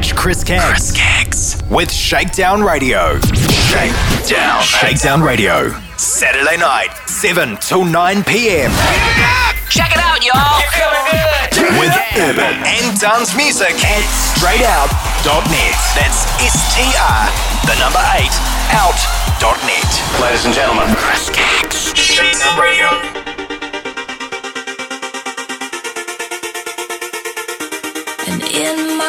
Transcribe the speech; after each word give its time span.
Catch 0.00 0.16
Chris 0.16 0.42
Caggs. 0.42 0.64
Chris 0.64 0.92
Caggs. 0.96 1.62
With 1.68 1.92
Shakedown 1.92 2.62
Radio. 2.62 3.20
Shakedown. 3.20 4.62
Shakedown 4.62 5.20
Radio. 5.20 5.78
Saturday 5.98 6.56
night, 6.56 6.88
7 7.06 7.58
till 7.58 7.84
9 7.84 8.24
p.m. 8.24 8.70
Check 9.68 9.92
it 9.92 10.00
out, 10.00 10.24
y'all. 10.24 10.64
With 11.76 11.92
urban 12.16 12.64
and 12.64 12.98
dance 12.98 13.36
music 13.36 13.76
at 13.84 14.00
straightout.net. 14.40 15.76
That's 15.92 16.24
S-T-R, 16.48 17.28
the 17.68 17.76
number 17.76 18.00
8, 18.00 18.24
out.net. 18.72 19.90
Ladies 20.22 20.46
and 20.46 20.54
gentlemen, 20.54 20.88
Chris 20.96 21.28
Caggs. 21.28 21.92
Shakedown 21.94 22.58
Radio. 22.58 22.88
And 28.26 28.42
in 28.44 28.99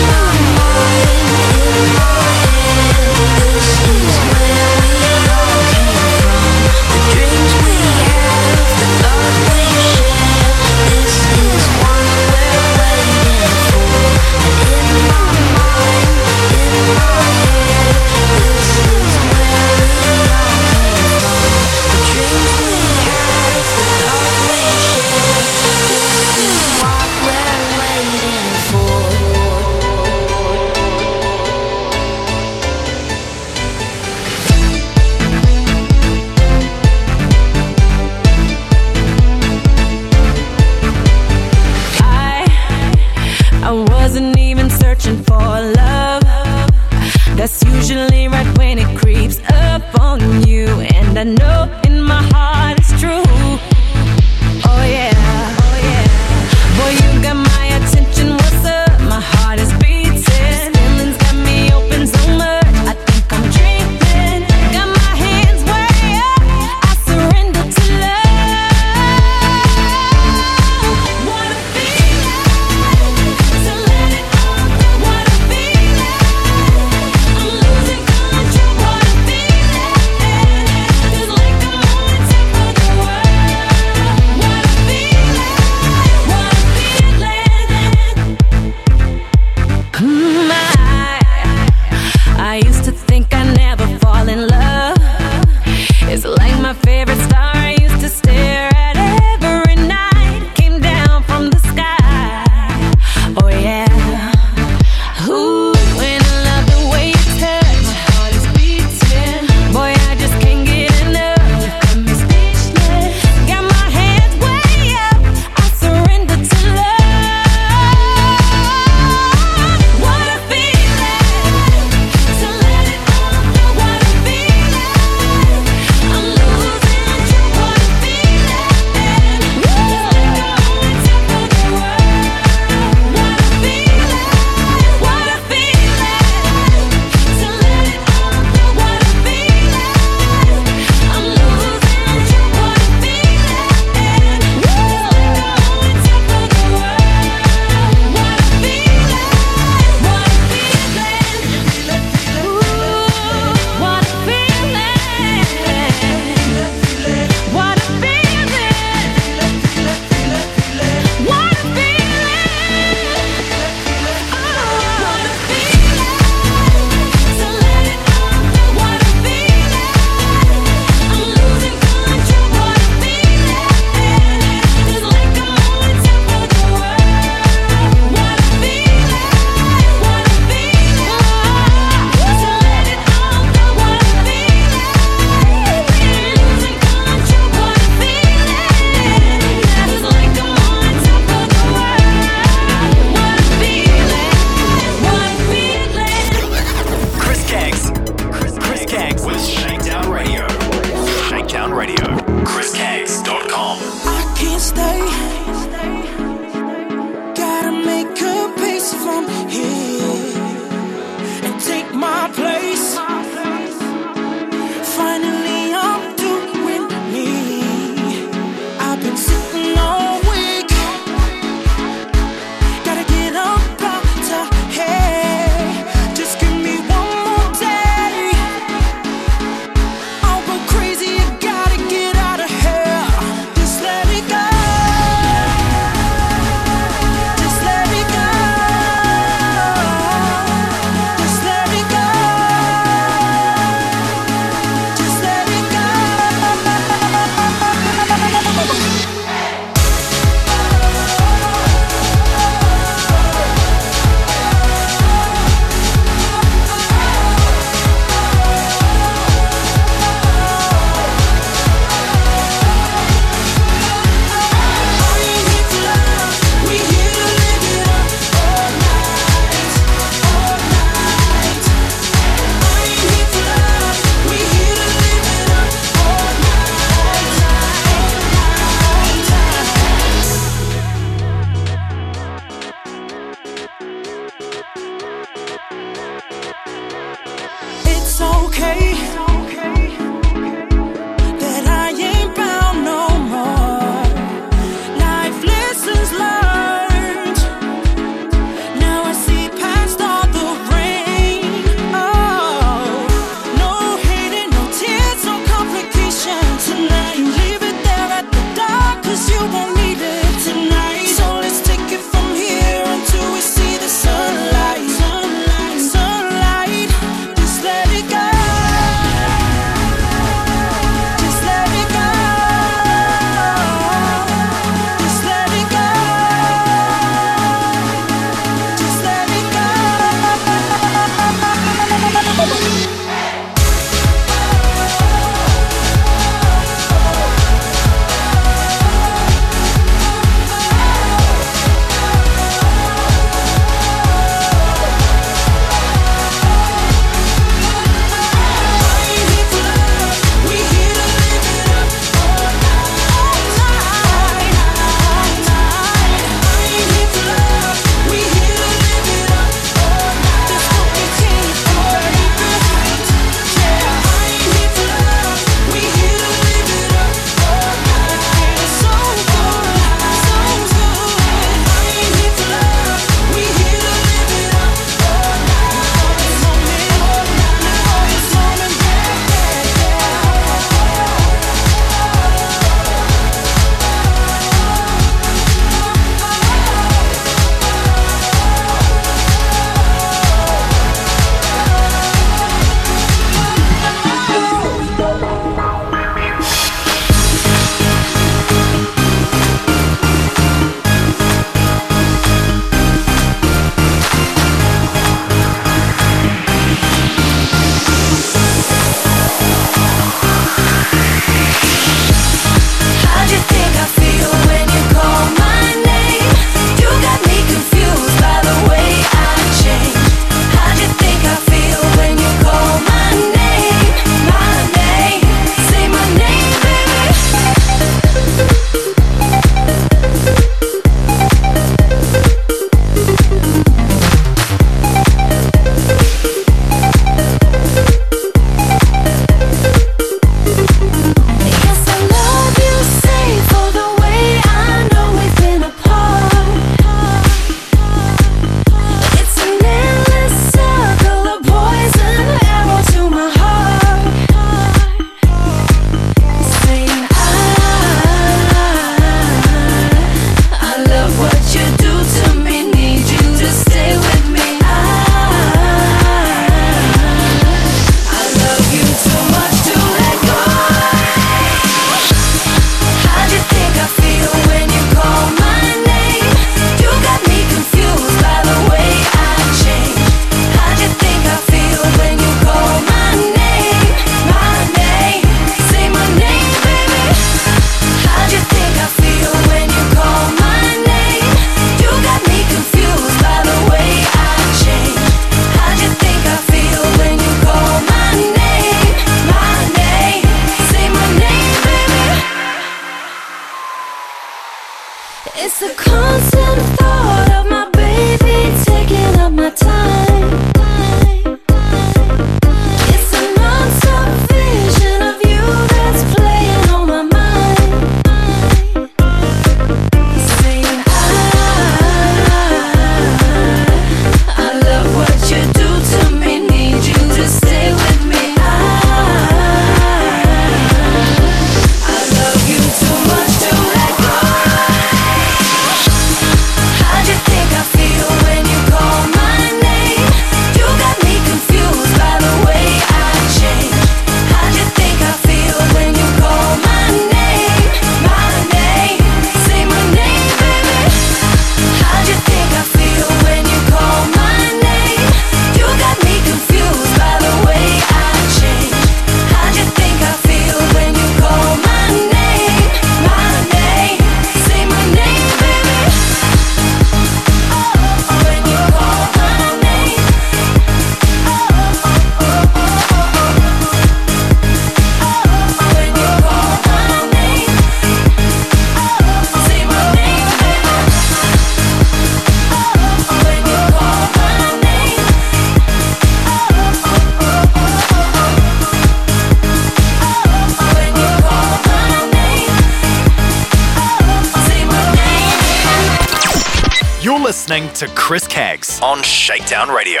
Shakedown 599.30 599.68
Radio. 599.68 600.00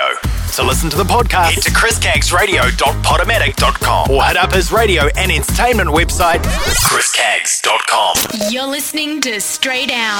To 0.56 0.64
listen 0.64 0.90
to 0.90 0.96
the 0.96 1.04
podcast, 1.04 1.52
head 1.52 1.62
to 1.62 1.70
chriscaggsradio.podomatic.com 1.70 4.10
or 4.10 4.24
hit 4.24 4.36
up 4.36 4.52
his 4.52 4.72
radio 4.72 5.04
and 5.16 5.30
entertainment 5.30 5.88
website, 5.88 6.40
chriscaggs.com. 6.42 8.50
You're 8.50 8.66
listening 8.66 9.20
to 9.20 9.40
Straight 9.40 9.92
Out. 9.92 10.18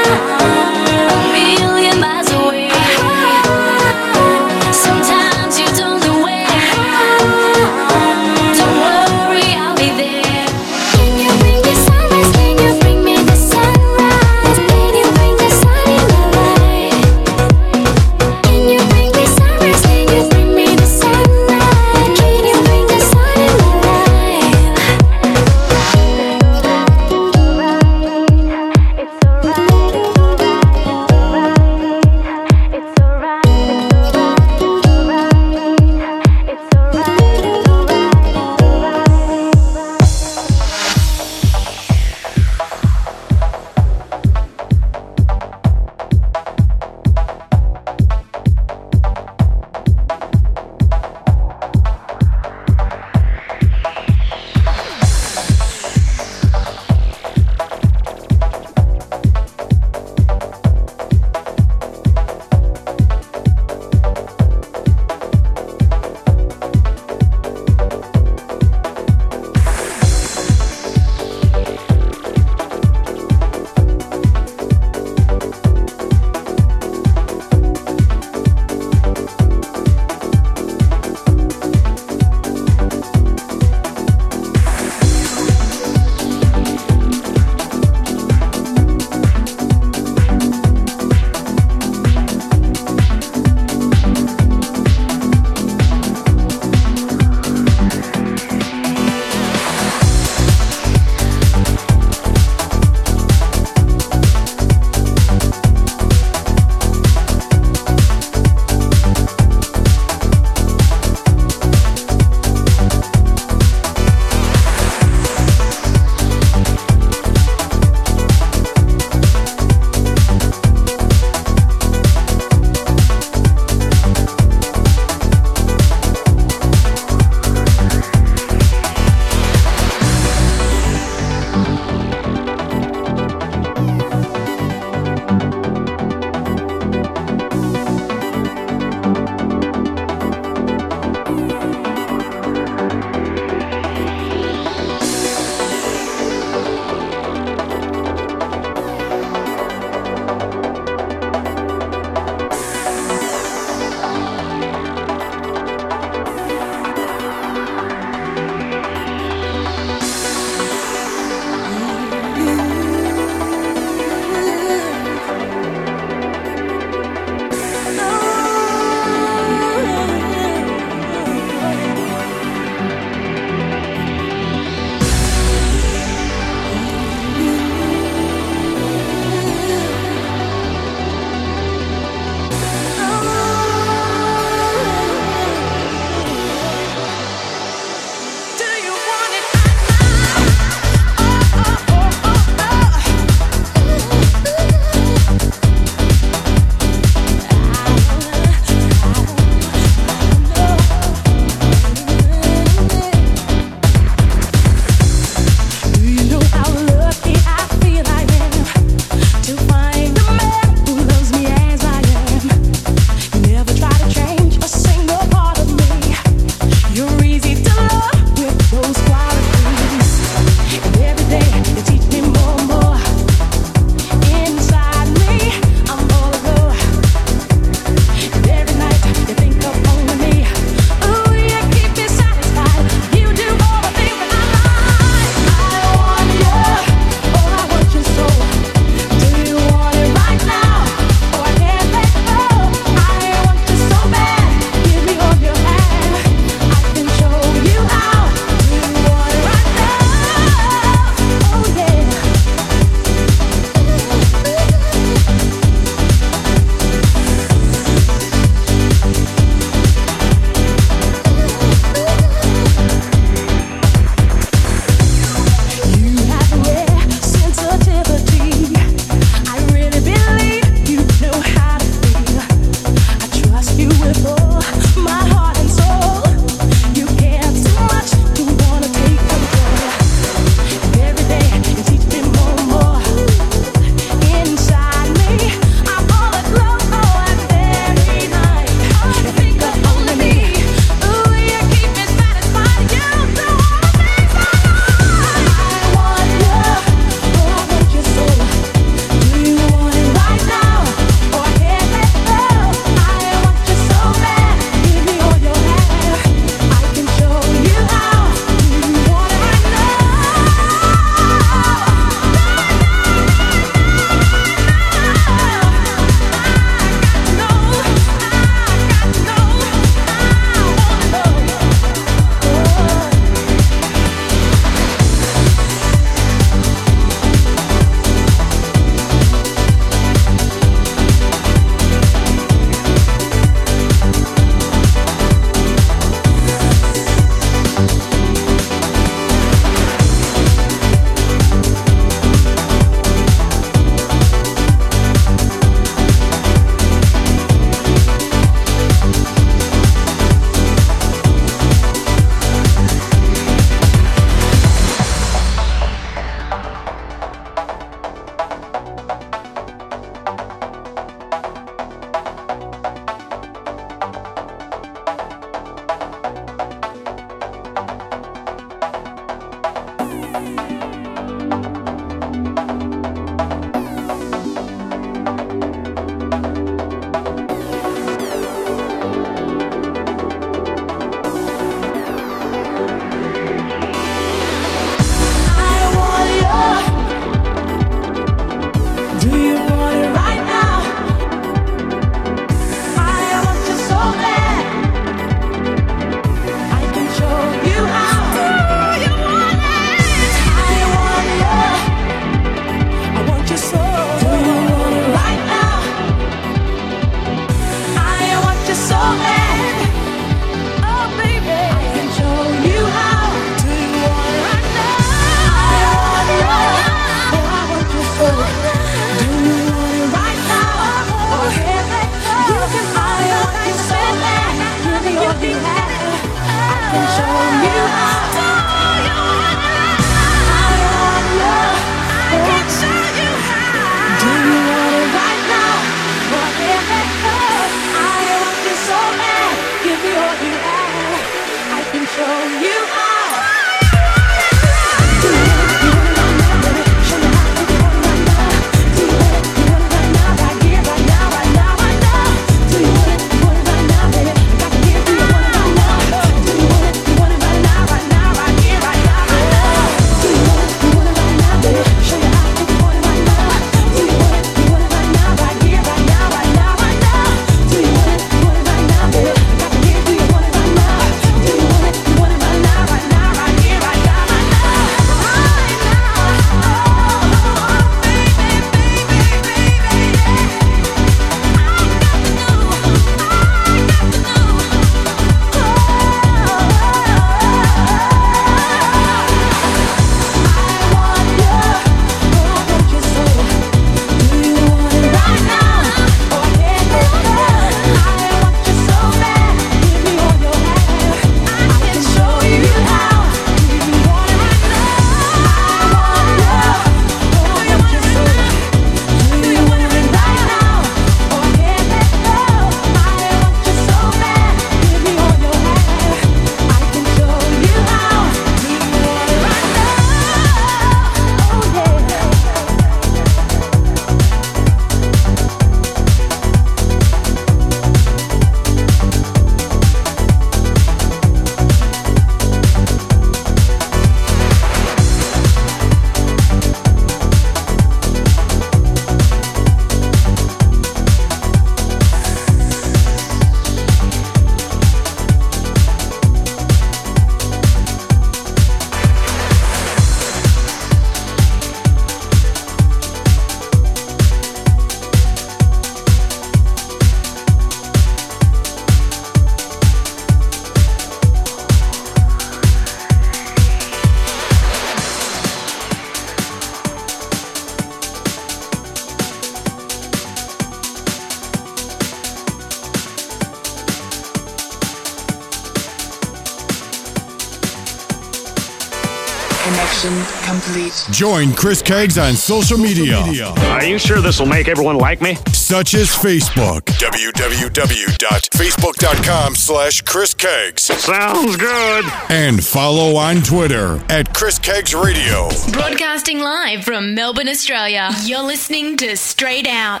Join 581.12 581.52
Chris 581.52 581.82
Caggs 581.82 582.16
on 582.16 582.32
social 582.34 582.78
media. 582.78 583.18
Are 583.18 583.84
you 583.84 583.98
sure 583.98 584.22
this 584.22 584.38
will 584.40 584.46
make 584.46 584.66
everyone 584.66 584.96
like 584.96 585.20
me? 585.20 585.36
Such 585.52 585.92
as 585.94 586.08
Facebook. 586.08 586.80
www.facebook.com 586.98 589.54
slash 589.54 590.00
Chris 590.02 590.32
Caggs. 590.32 590.84
Sounds 590.84 591.56
good. 591.56 592.04
And 592.30 592.64
follow 592.64 593.16
on 593.16 593.42
Twitter 593.42 594.02
at 594.08 594.32
Chris 594.32 594.58
Caggs 594.58 594.94
Radio. 594.94 595.50
Broadcasting 595.72 596.40
live 596.40 596.82
from 596.84 597.14
Melbourne, 597.14 597.48
Australia. 597.48 598.08
You're 598.24 598.42
listening 598.42 598.96
to 598.96 599.14
Straight 599.16 599.66
Out. 599.68 600.00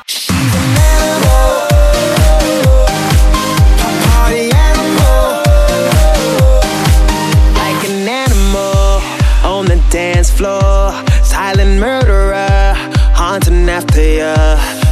Dance 10.22 10.30
floor. 10.30 10.92
Silent 11.24 11.80
murderer, 11.80 12.74
haunting 13.14 13.68
after 13.68 14.02
ya. 14.20 14.36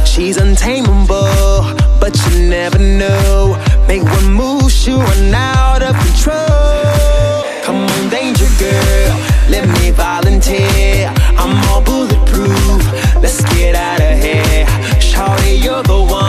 She's 0.03 0.37
untamable, 0.37 1.63
but 2.01 2.13
you 2.23 2.49
never 2.49 2.79
know. 2.79 3.55
Make 3.87 4.03
one 4.03 4.33
move, 4.33 4.71
she 4.71 4.91
run 4.91 5.33
out 5.33 5.81
of 5.83 5.95
control. 6.05 7.43
Come 7.63 7.87
on, 7.93 8.09
danger 8.09 8.49
girl, 8.59 9.13
let 9.49 9.65
me 9.75 9.91
volunteer. 9.91 11.13
I'm 11.41 11.53
all 11.69 11.81
bulletproof. 11.81 12.83
Let's 13.23 13.41
get 13.55 13.75
out 13.75 14.01
of 14.01 14.13
here. 14.19 14.65
Shorty, 14.99 15.53
you're 15.63 15.83
the 15.83 16.01
one, 16.01 16.20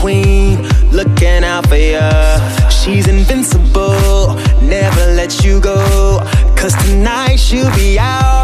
queen, 0.00 0.56
looking 0.90 1.44
out 1.44 1.68
for 1.68 1.76
ya. 1.76 2.08
She's 2.68 3.06
invincible, 3.06 4.34
never 4.62 5.04
let 5.12 5.44
you 5.44 5.60
go. 5.60 5.76
Cause 6.56 6.74
tonight 6.84 7.36
she'll 7.36 7.74
be 7.76 7.98
out 7.98 8.39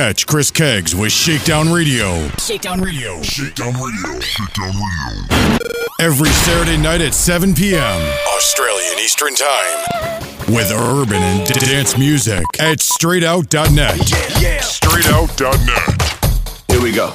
catch 0.00 0.26
Chris 0.26 0.50
Caggs 0.50 0.96
with 0.96 1.12
Shakedown 1.12 1.70
Radio. 1.70 2.26
Shakedown 2.38 2.80
Radio. 2.80 3.20
Shakedown 3.20 3.74
Radio. 3.74 4.18
Shakedown 4.18 4.72
Radio. 4.72 5.58
Every 6.00 6.30
Saturday 6.30 6.78
night 6.78 7.02
at 7.02 7.12
7 7.12 7.54
p.m. 7.54 8.00
Australian 8.34 8.98
Eastern 9.00 9.34
Time. 9.34 10.22
With 10.54 10.72
urban 10.72 11.22
and 11.22 11.46
dance 11.46 11.98
music 11.98 12.44
at 12.58 12.78
straightout.net. 12.78 14.10
Yeah, 14.10 14.40
yeah. 14.40 14.60
Straightout.net. 14.60 16.40
Here 16.70 16.82
we 16.82 16.92
go. 16.92 17.12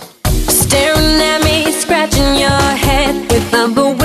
Staring 0.47 1.19
at 1.21 1.43
me, 1.43 1.71
scratching 1.71 2.35
your 2.35 2.51
head 2.51 3.31
with 3.31 3.51
number 3.51 3.95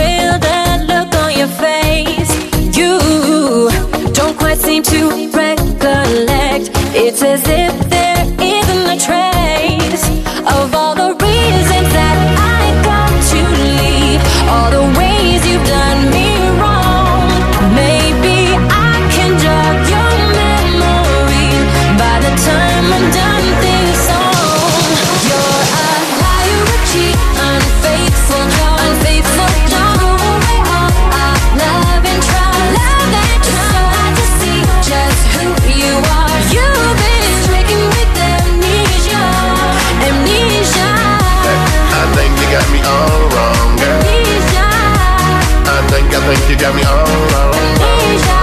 think 46.35 46.51
you 46.51 46.57
got 46.57 46.75
me 46.77 46.83
all 46.83 47.03
wrong. 47.33 47.53
Deja. 47.83 48.39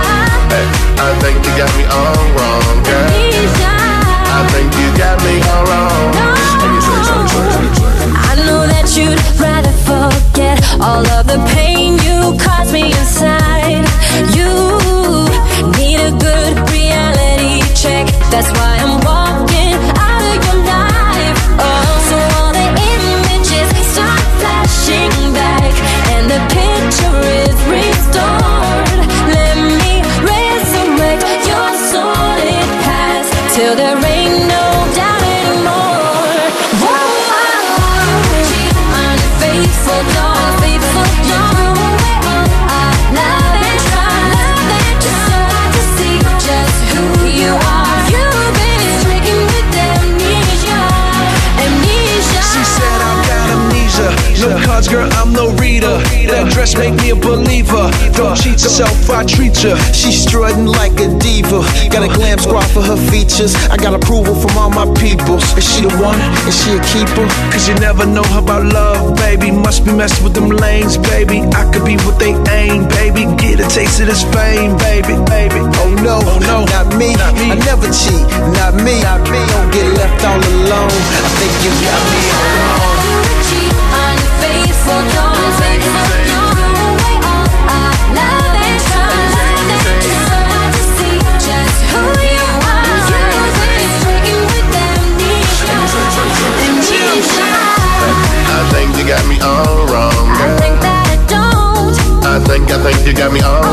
Hey, 0.52 0.68
I 1.00 1.10
think 1.24 1.38
you 1.46 1.54
got 1.56 1.72
me 1.78 1.86
all 1.88 2.20
wrong, 2.36 2.84
girl. 2.84 3.08
Amnesia. 3.08 3.74
I 4.36 4.44
think 4.52 4.70
you 4.76 4.88
got 4.98 5.16
me 5.24 5.40
all 5.48 5.64
wrong. 5.70 6.12
No. 6.20 6.28
I 8.28 8.36
know 8.46 8.68
that 8.68 8.88
you'd 8.98 9.22
rather 9.40 9.74
forget 9.88 10.60
all 10.82 11.06
of 11.18 11.28
the 11.28 11.40
pain 11.56 11.96
you 12.04 12.36
caused 12.44 12.74
me 12.74 12.92
inside. 12.92 13.88
You 14.36 14.52
need 15.80 16.00
a 16.00 16.12
good 16.28 16.56
reality 16.70 17.64
check. 17.74 18.06
That's 18.32 18.52
why 18.52 18.84
I'm 18.84 18.87
That 56.38 56.54
dress 56.54 56.78
make 56.78 56.94
me 57.02 57.10
a 57.10 57.18
believer. 57.18 57.90
Don't 58.14 58.38
cheat 58.38 58.62
yourself, 58.62 58.94
I 59.10 59.26
treat 59.26 59.58
you. 59.66 59.74
She's 59.90 60.22
strutting 60.22 60.70
like 60.70 60.94
a 61.02 61.10
diva. 61.18 61.66
Got 61.90 62.06
a 62.06 62.14
glam 62.14 62.38
squad 62.38 62.70
for 62.70 62.86
her 62.86 62.94
features. 63.10 63.58
I 63.74 63.76
got 63.78 63.98
approval 63.98 64.38
from 64.38 64.54
all 64.54 64.70
my 64.70 64.86
peoples. 65.02 65.42
Is 65.58 65.66
she 65.66 65.82
the 65.82 65.90
one? 65.98 66.22
Is 66.46 66.54
she 66.54 66.78
a 66.78 66.82
keeper? 66.94 67.26
Cause 67.50 67.66
you 67.66 67.74
never 67.82 68.06
know 68.06 68.22
how 68.22 68.46
about 68.46 68.70
love, 68.70 69.18
baby. 69.18 69.50
Must 69.50 69.82
be 69.82 69.90
messing 69.90 70.24
with 70.24 70.38
them 70.38 70.54
lanes, 70.54 71.02
baby. 71.10 71.42
I 71.58 71.66
could 71.74 71.82
be 71.82 71.98
what 72.06 72.22
they 72.22 72.38
aim, 72.54 72.86
baby. 72.86 73.26
Get 73.42 73.58
a 73.58 73.66
taste 73.66 73.98
of 73.98 74.06
this 74.06 74.22
fame, 74.30 74.78
baby, 74.78 75.18
baby. 75.26 75.66
Oh 75.82 75.90
no, 76.06 76.22
oh 76.22 76.38
no, 76.46 76.70
not 76.70 76.86
me. 77.02 77.18
Not 77.18 77.34
me. 77.34 77.50
I 77.50 77.58
never 77.66 77.90
cheat, 77.90 78.22
not 78.54 78.78
me. 78.78 79.02
Not 79.02 79.26
me. 79.26 79.42
Don't 79.42 79.74
get 79.74 79.90
left 79.98 80.22
all 80.22 80.38
alone. 80.38 80.94
I 81.18 81.30
think 81.42 81.54
you 81.66 81.74
got 81.82 82.02
me 82.14 82.22
all 82.30 82.58
I 84.90 86.17
you 103.08 103.14
got 103.14 103.32
me 103.32 103.40
all 103.40 103.67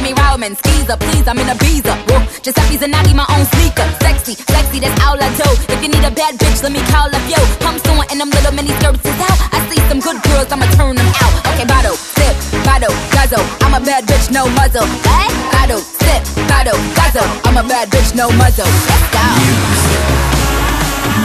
call 0.00 0.08
me 0.08 0.12
Roman. 0.16 0.56
Skeezer, 0.56 0.96
please, 0.96 1.26
I'm 1.28 1.38
in 1.38 1.48
a 1.48 1.54
visa. 1.54 1.94
Whoa, 2.08 2.20
Giuseppe's 2.42 2.82
and 2.82 2.92
Nagi, 2.92 3.14
my 3.14 3.26
own 3.28 3.44
sneaker. 3.52 3.86
Sexy, 4.00 4.34
sexy, 4.34 4.80
that's 4.80 4.96
all 5.04 5.16
I 5.20 5.28
do. 5.36 5.48
If 5.72 5.82
you 5.82 5.88
need 5.88 6.04
a 6.04 6.10
bad 6.10 6.38
bitch, 6.38 6.62
let 6.62 6.72
me 6.72 6.80
call 6.90 7.08
up 7.08 7.24
yo. 7.28 7.40
Pumps 7.60 7.86
on 7.88 8.04
and 8.10 8.20
them 8.20 8.30
little 8.30 8.52
mini 8.52 8.72
skirts 8.80 9.04
is 9.04 9.20
out. 9.20 9.38
I 9.52 9.58
see 9.68 9.80
some 9.88 10.00
good 10.00 10.18
girls, 10.24 10.50
I'ma 10.50 10.66
turn 10.76 10.96
them 10.96 11.10
out. 11.20 11.32
Okay, 11.52 11.66
bottle, 11.66 11.96
sip, 11.96 12.34
bottle, 12.64 12.94
guzzle. 13.12 13.44
I'm 13.60 13.74
a 13.74 13.80
bad 13.84 14.04
bitch, 14.08 14.32
no 14.32 14.48
muzzle. 14.56 14.86
Hey, 15.04 15.28
bottle, 15.52 15.80
sip, 15.80 16.22
bottle, 16.48 16.78
guzzle. 16.96 17.28
I'm 17.44 17.56
a 17.60 17.64
bad 17.68 17.90
bitch, 17.90 18.14
no 18.16 18.30
muzzle. 18.32 18.68
Let's 18.88 19.06
go. 19.12 19.24
Music 19.36 20.04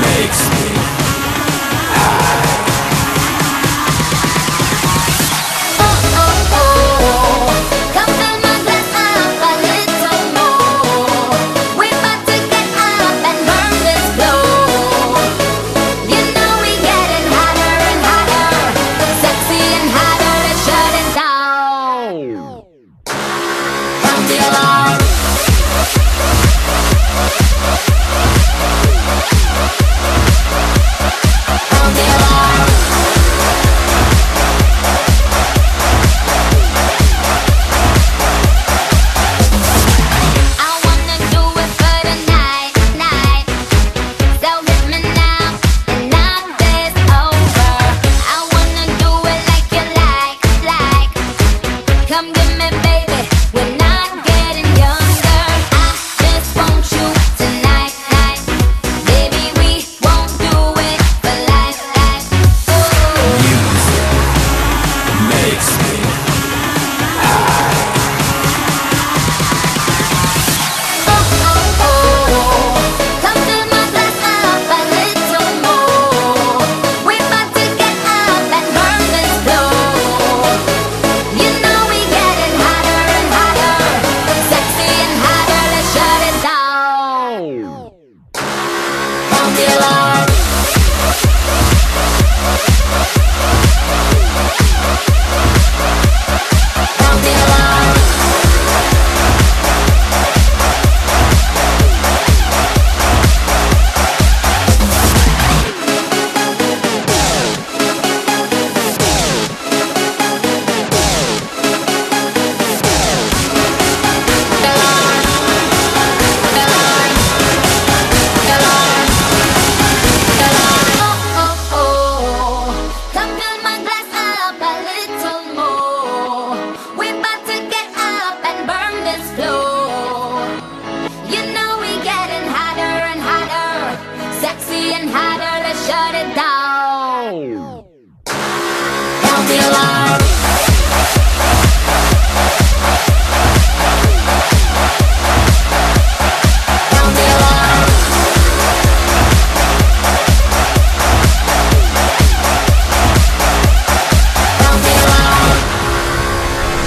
makes 0.04 0.42
me 0.52 0.68
high. 1.96 2.75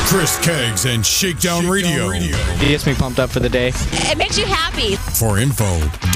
Chris 0.08 0.40
Caggs 0.42 0.86
and 0.86 1.04
Shakedown, 1.04 1.60
Shakedown 1.60 1.70
Radio. 1.70 2.08
Radio. 2.08 2.34
It 2.64 2.68
gets 2.68 2.86
me 2.86 2.94
pumped 2.94 3.18
up 3.20 3.28
for 3.28 3.40
the 3.40 3.48
day. 3.50 3.72
It 3.74 4.16
makes 4.16 4.38
you 4.38 4.46
happy. 4.46 4.96
For 4.96 5.38
info, 5.38 5.66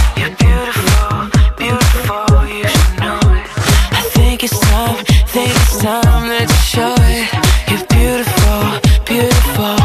time 5.85 6.28
that 6.30 6.49
show 6.64 6.95
it, 6.97 7.28
you're 7.68 7.85
beautiful, 7.93 8.80
beautiful. 9.05 9.76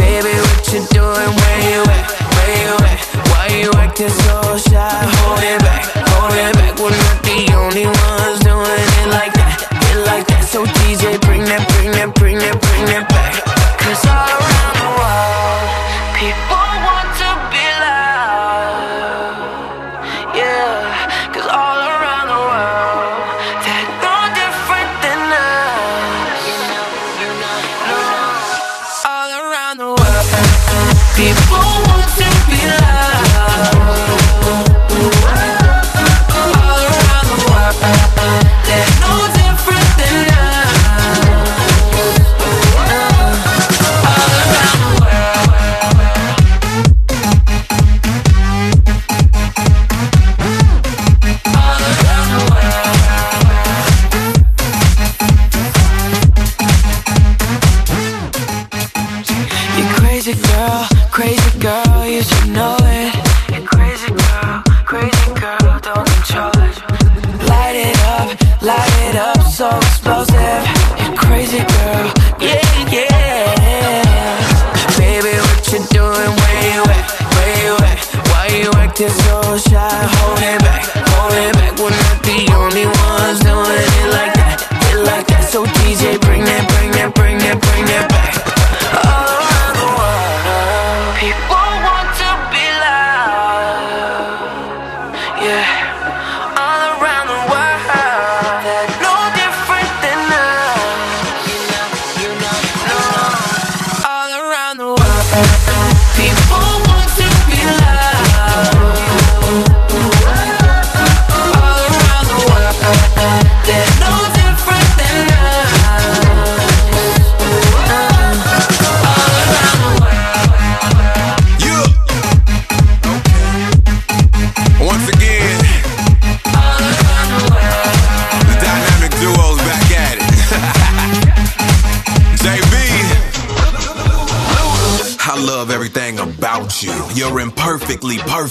Baby, 0.00 0.32
what 0.40 0.64
you 0.72 0.80
doing? 0.88 1.32
Where 1.36 1.60
you 1.68 1.80
at? 1.84 2.04
Where 2.32 2.52
you 2.64 2.72
at? 2.80 3.00
Why 3.28 3.44
you 3.60 3.70
acting 3.76 4.08
so 4.08 4.56
shy? 4.56 4.88
Holding. 5.20 5.60
it 5.60 5.65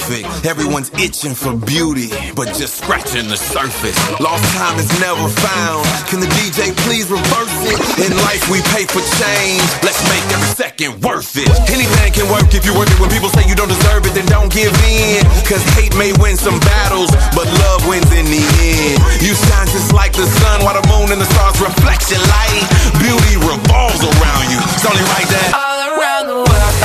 perfect. 0.05 0.45
Everyone's 0.45 0.91
itching 1.01 1.33
for 1.33 1.53
beauty, 1.55 2.09
but 2.35 2.53
just 2.53 2.81
scratching 2.81 3.27
the 3.27 3.37
surface. 3.37 3.97
Lost 4.19 4.43
time 4.53 4.77
is 4.77 4.89
never 5.01 5.27
found. 5.29 5.85
Can 6.09 6.19
the 6.19 6.29
DJ 6.37 6.75
please 6.85 7.09
reverse 7.09 7.57
it? 7.65 7.77
In 8.05 8.13
life, 8.25 8.45
we 8.49 8.61
pay 8.73 8.85
for 8.85 9.01
change. 9.17 9.65
Let's 9.81 10.01
make 10.09 10.21
every 10.29 10.51
second 10.53 11.01
worth 11.01 11.37
it. 11.37 11.49
Anything 11.73 12.13
can 12.13 12.27
work 12.29 12.53
if 12.53 12.65
you 12.65 12.73
work 12.77 12.89
it. 12.89 12.99
When 12.99 13.09
people 13.09 13.29
say 13.29 13.47
you 13.49 13.55
don't 13.55 13.69
deserve 13.71 14.05
it, 14.05 14.13
then 14.13 14.25
don't 14.29 14.51
give 14.53 14.73
in. 14.85 15.25
Cause 15.49 15.63
hate 15.73 15.95
may 15.97 16.13
win 16.21 16.37
some 16.37 16.59
battles, 16.61 17.09
but 17.33 17.49
love 17.65 17.87
wins 17.89 18.09
in 18.13 18.25
the 18.29 18.43
end. 18.61 19.01
You 19.25 19.33
shine 19.33 19.69
just 19.73 19.93
like 19.93 20.13
the 20.13 20.25
sun, 20.25 20.61
while 20.61 20.77
the 20.77 20.85
moon 20.87 21.09
and 21.11 21.19
the 21.19 21.29
stars 21.33 21.57
reflect 21.61 22.09
your 22.13 22.21
light. 22.21 22.63
Beauty 23.01 23.41
revolves 23.41 24.01
around 24.05 24.45
you. 24.53 24.59
It's 24.77 24.85
only 24.85 25.05
right 25.17 25.29
that 25.29 25.49
all 25.57 25.79
around 25.97 26.25
the 26.29 26.39
world. 26.45 26.75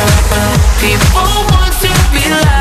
People 0.81 1.29
want 1.53 1.75
to 1.85 1.91
be 2.17 2.25
loved. 2.33 2.60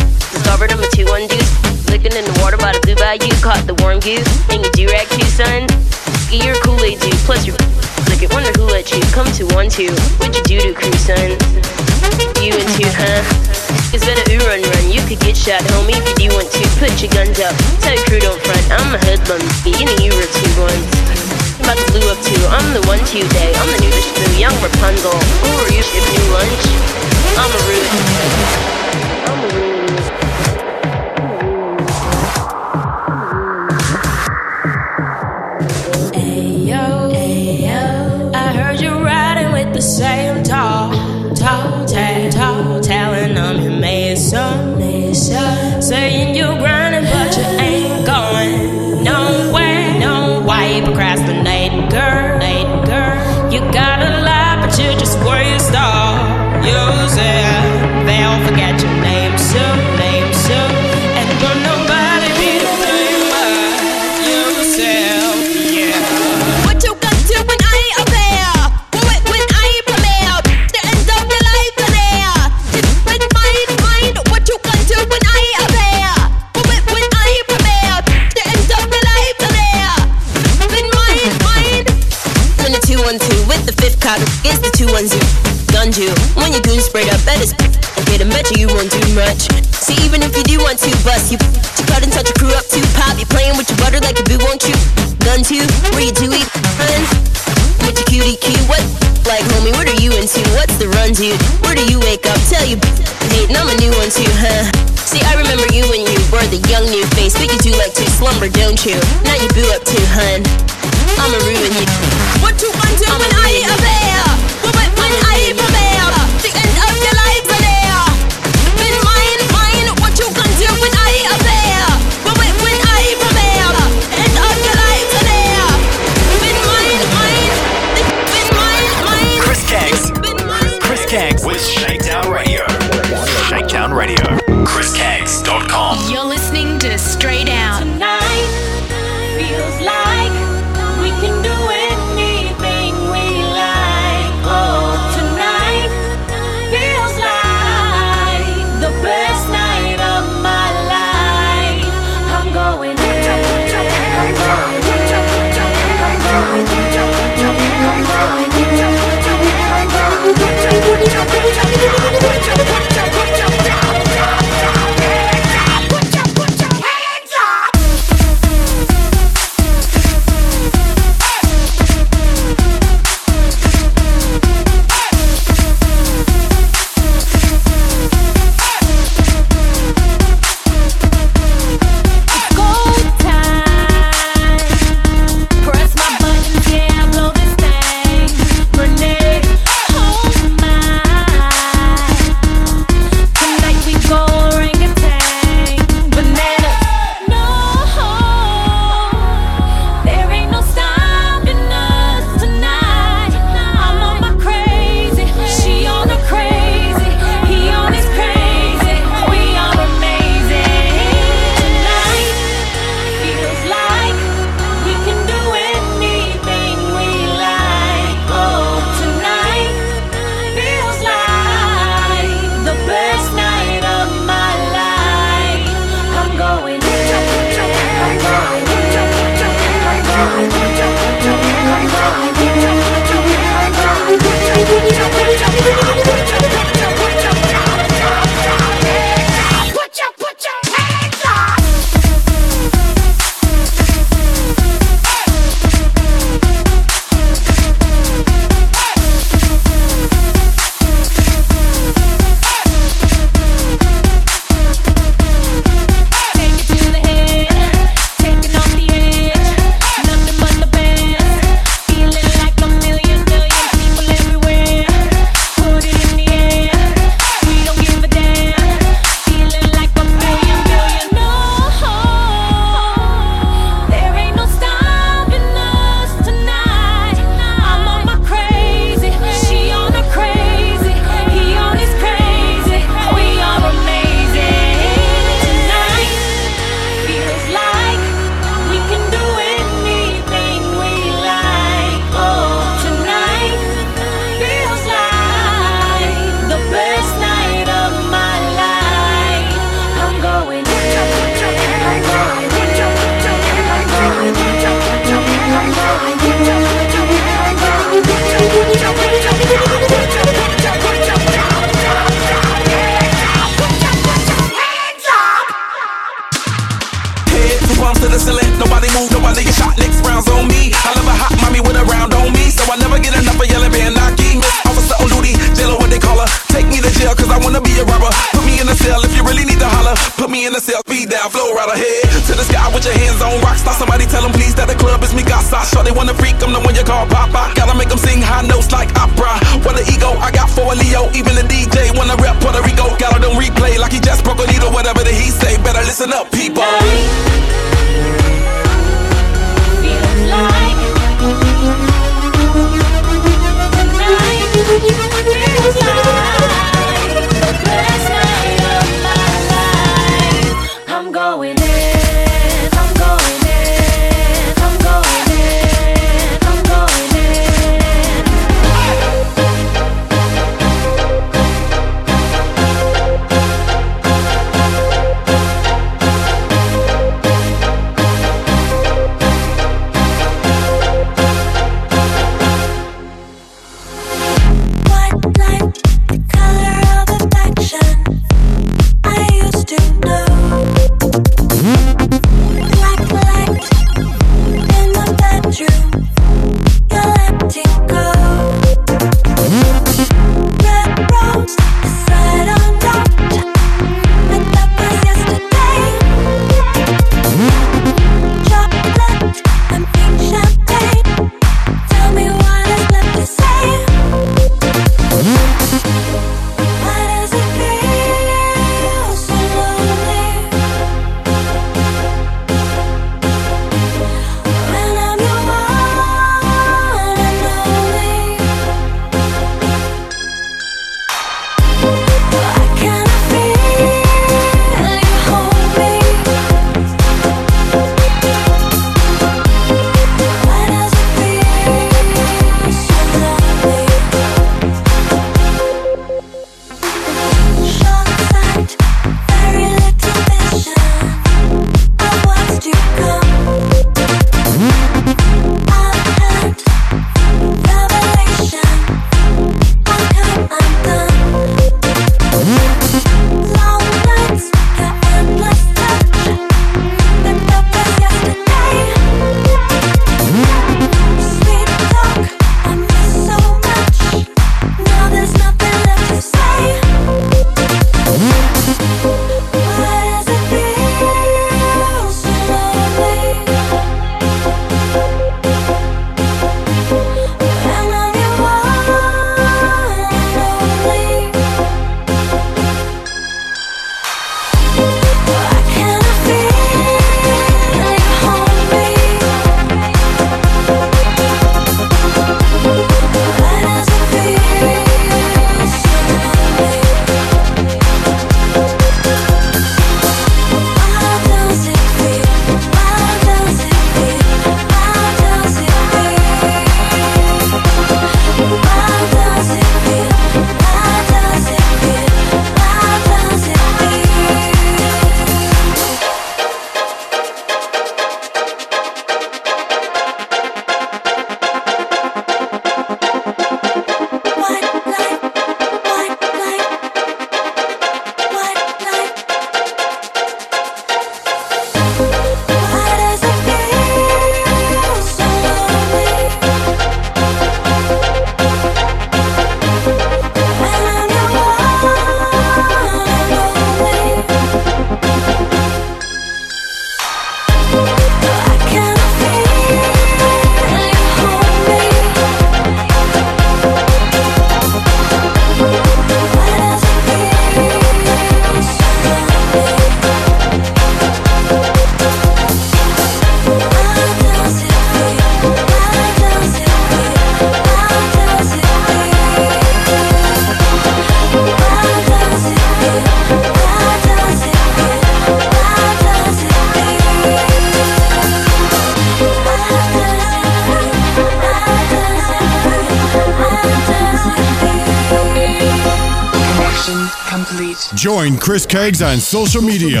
social 599.34 599.62
media. 599.62 600.00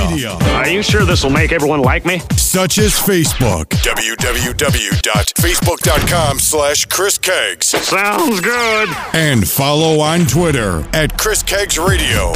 Are 0.54 0.68
you 0.68 0.80
sure 0.80 1.04
this 1.04 1.24
will 1.24 1.30
make 1.30 1.50
everyone 1.50 1.82
like 1.82 2.06
me? 2.06 2.20
Such 2.36 2.78
as 2.78 2.92
Facebook. 2.92 3.64
www.facebook.com 3.64 6.38
slash 6.38 6.86
Chris 6.86 7.18
Caggs. 7.18 7.66
Sounds 7.66 8.40
good. 8.40 8.88
And 9.12 9.48
follow 9.48 9.98
on 9.98 10.26
Twitter 10.26 10.86
at 10.92 11.18
Chris 11.18 11.42
Caggs 11.42 11.80
Radio. 11.80 12.32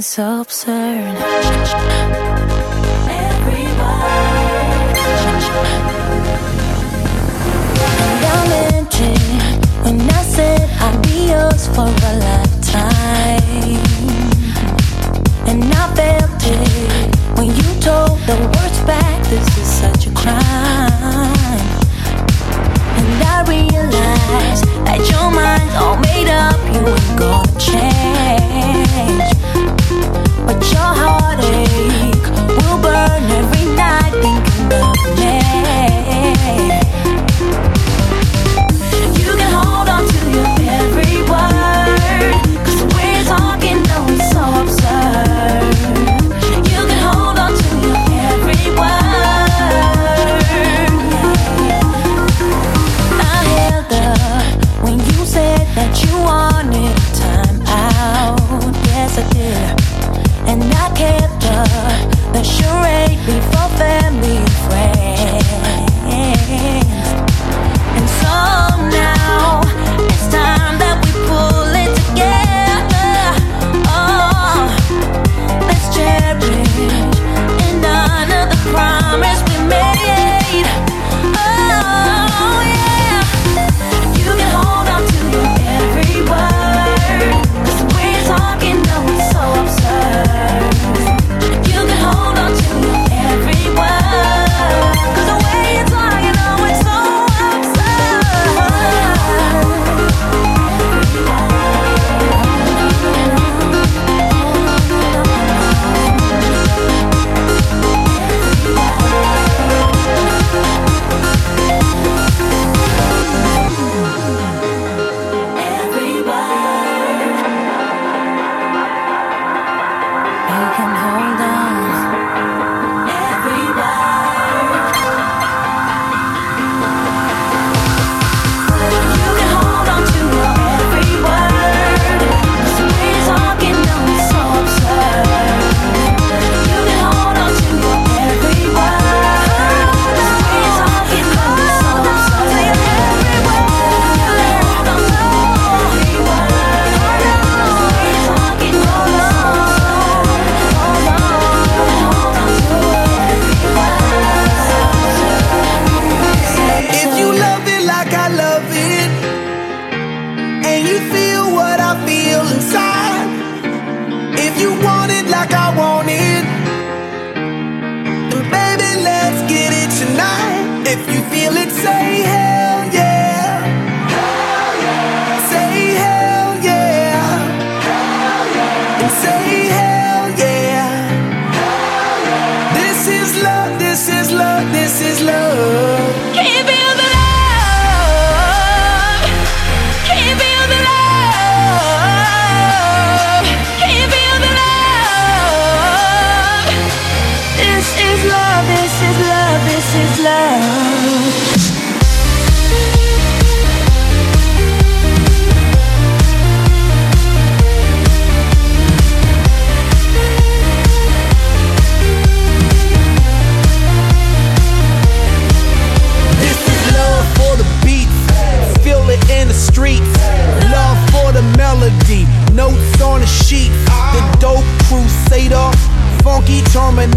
So 0.00 0.40
absurd. 0.40 1.14
When 9.84 10.00
I 10.10 10.22
said 10.24 10.68
I'd 10.80 11.00
be 11.02 11.28
yours 11.30 11.68
for 11.68 11.86
a 11.86 12.18
lifetime 12.18 13.91
when 17.36 17.46
you 17.46 17.80
told 17.80 18.18
the 18.26 18.36
words 18.36 18.80
back. 18.84 19.22
This 19.28 19.46
is 19.58 19.66
such 19.66 20.06
a 20.06 20.10
crime. 20.10 20.42
And 22.98 23.22
I 23.22 23.44
realize 23.46 24.62
that 24.86 25.00
your 25.10 25.30
mind's 25.30 25.74
all 25.76 25.96
made 25.98 26.28
up. 26.28 26.58
You 26.74 26.80
ain't 26.88 27.18
gonna 27.18 27.60
change, 27.60 29.30
but 30.46 30.58
your 30.72 30.92
heartache 31.02 32.26
will 32.48 32.78
burn 32.82 33.22
every 33.40 33.66
night 33.76 34.12
thinking 34.20 34.68
me. 35.20 35.41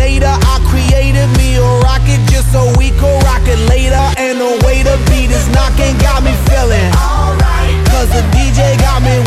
later. 0.06 0.38
I 0.54 0.56
created 0.70 1.26
me 1.42 1.58
a 1.58 1.66
rocket 1.82 2.22
just 2.30 2.52
so 2.54 2.62
we 2.78 2.94
could 3.02 3.18
rock 3.26 3.42
it 3.50 3.58
later. 3.74 4.06
And 4.22 4.38
the 4.38 4.54
way 4.62 4.86
the 4.86 4.98
beat 5.10 5.34
is 5.34 5.48
knocking 5.50 5.98
got 5.98 6.22
me 6.22 6.34
feeling 6.46 6.92
alright. 6.94 7.74
Cause 7.90 8.10
the 8.14 8.22
DJ 8.30 8.78
got 8.86 9.02
me 9.02 9.25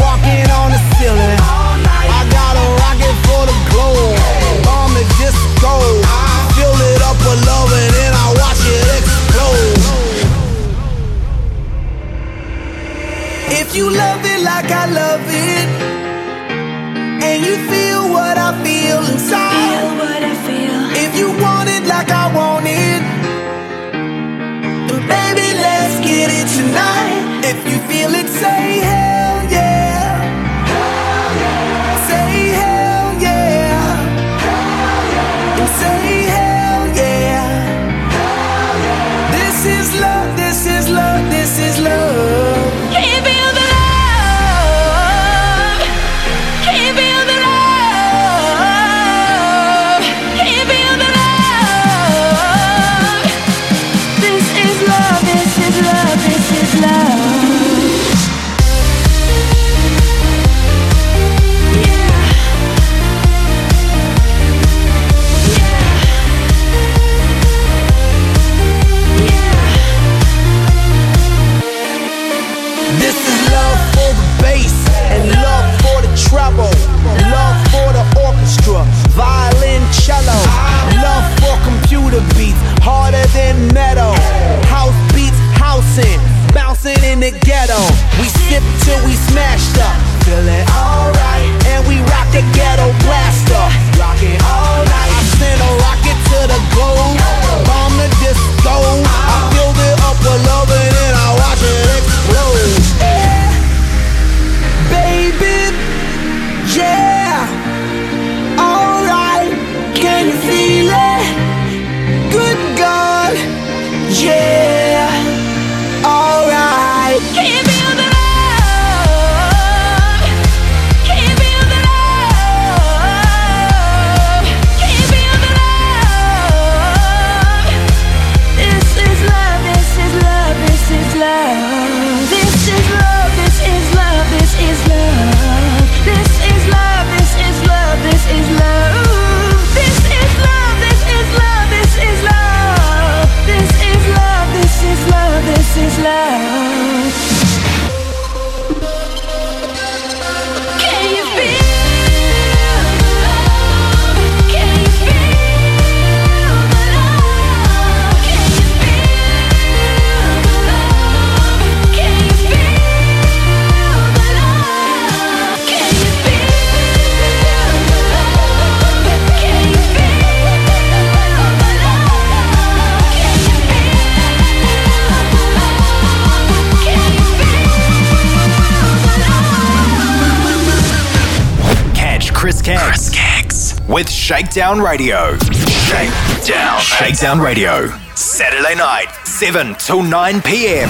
Shakedown 184.59 184.81
Radio. 184.81 185.39
Shakedown. 185.87 186.81
Shakedown 186.81 187.39
Radio. 187.39 187.87
Saturday 188.17 188.75
night, 188.75 189.07
7 189.23 189.77
till 189.77 190.03
9 190.03 190.43
p.m. 190.43 190.89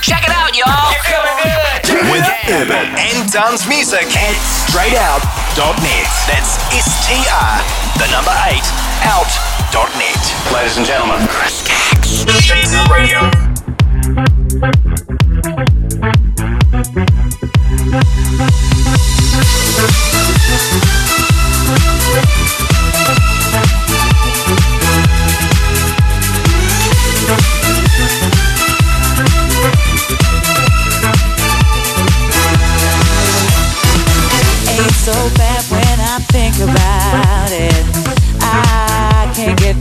Check 0.00 0.24
it 0.24 0.32
out, 0.32 0.56
y'all. 0.56 0.88
You're 0.88 1.04
coming 1.04 1.36
good. 1.44 2.08
With 2.10 2.24
urban 2.48 2.88
and 2.96 3.30
dance 3.30 3.68
music 3.68 4.08
at 4.16 4.36
straightout.net. 4.72 6.08
That's 6.24 6.56
S-T-R, 6.72 7.60
the 8.00 8.08
number 8.08 8.32
8, 8.32 8.64
out.net. 9.04 10.54
Ladies 10.56 10.78
and 10.78 10.86
gentlemen, 10.86 11.28
Chris 11.28 11.68
Caggs. 11.68 12.24
Shakedown 12.40 12.90
Radio. 12.90 13.51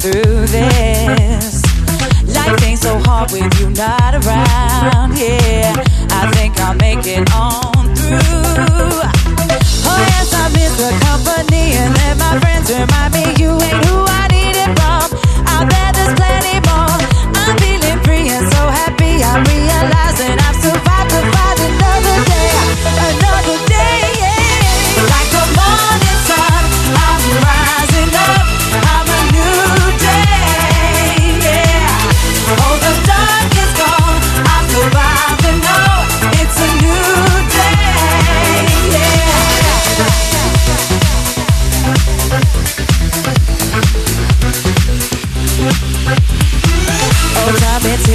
Through 0.02 0.48
this. 0.48 1.62
Life 2.34 2.64
ain't 2.66 2.80
so 2.80 2.98
hard 3.06 3.32
with 3.32 3.46
you 3.60 3.70
not 3.70 4.16
around. 4.26 5.16
Yeah, 5.16 5.78
I 6.10 6.26
think 6.34 6.60
I'll 6.60 6.74
make 6.74 7.06
it 7.06 7.30
on 7.36 7.86
through. 7.94 8.98
Oh 9.86 10.00
yes, 10.10 10.34
I 10.34 10.50
miss 10.58 10.74
the 10.82 10.90
company 11.06 11.78
and 11.78 11.94
let 12.02 12.18
my 12.18 12.40
friends 12.40 12.74
remind 12.74 13.14
me 13.14 13.30
you 13.38 13.54
ain't 13.62 13.86
who 13.86 14.02
I 14.10 14.26
needed 14.34 14.74
from. 14.74 15.06
Out 15.54 15.70
there, 15.70 15.92
there's 15.94 16.16
plenty 16.18 16.58
more. 16.66 16.98
I'm 17.38 17.54
feeling 17.62 18.02
free 18.02 18.26
and 18.34 18.50
so 18.54 18.62
happy. 18.74 19.22
I'm 19.22 19.46
realizing 19.46 20.34
I've 20.34 20.58
survived 20.66 21.14
another 21.14 22.18
day, 22.26 22.50
another 23.06 23.58
day. 23.68 23.71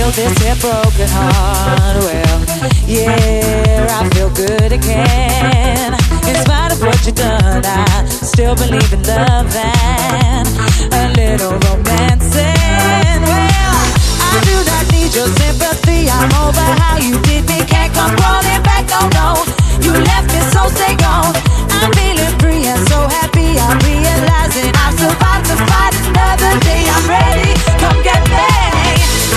Healed 0.06 0.14
this 0.14 0.38
here 0.38 0.56
broken 0.56 1.08
heart. 1.08 1.96
Well, 2.04 2.38
yeah, 2.86 3.98
I 3.98 4.08
feel 4.10 4.30
good 4.30 4.72
again. 4.72 5.94
In 6.28 6.34
spite 6.36 6.72
of 6.72 6.80
what 6.80 6.98
you've 7.06 7.14
done, 7.14 7.64
I 7.64 8.04
still 8.06 8.54
believe 8.54 8.92
in 8.92 9.02
love 9.02 9.54
and 9.54 10.46
a 10.92 11.12
little 11.18 11.58
romancing. 11.66 13.18
Well, 13.26 13.82
I 14.30 14.38
do 14.46 14.56
not 14.70 14.84
need 14.92 15.14
your 15.14 15.28
sympathy. 15.28 16.08
I'm 16.10 16.30
over 16.44 16.66
how 16.82 16.98
you 16.98 17.18
did 17.22 17.46
me. 17.48 17.64
Can't 17.66 17.92
come 17.94 18.14
crawling 18.16 18.62
back. 18.62 18.86
Oh 18.92 19.08
no. 19.14 19.44
You 19.82 19.92
left 19.92 20.28
me, 20.32 20.40
so 20.54 20.68
stay 20.70 20.94
gone. 20.96 21.34
I'm 21.70 21.90
feeling 21.92 22.34
free 22.38 22.66
and 22.66 22.82
so 22.88 23.06
happy. 23.08 23.58
I'm 23.58 23.78
realizing 23.82 24.70
I've 24.74 24.94
survived 24.98 25.46
to 25.50 25.56
fight 25.66 25.94
another 26.10 26.52
day. 26.62 26.84
I'm 26.94 27.06
ready. 27.08 27.52
Come 27.80 27.98
get 28.02 28.22
me. 28.30 28.46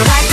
Like 0.08 0.29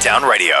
Radio. 0.00 0.56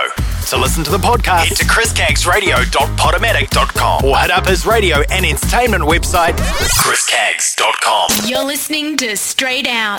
To 0.50 0.58
listen 0.58 0.84
to 0.84 0.90
the 0.90 0.98
podcast, 0.98 1.48
head 1.48 1.56
to 1.56 1.64
chriscaggsradio.podomatic.com 1.64 4.04
or 4.04 4.14
head 4.16 4.30
up 4.30 4.46
his 4.46 4.66
radio 4.66 4.98
and 5.10 5.24
entertainment 5.24 5.82
website, 5.82 6.34
chriscaggs.com. 6.36 8.28
You're 8.28 8.44
listening 8.44 8.98
to 8.98 9.16
Straight 9.16 9.66
Out. 9.66 9.98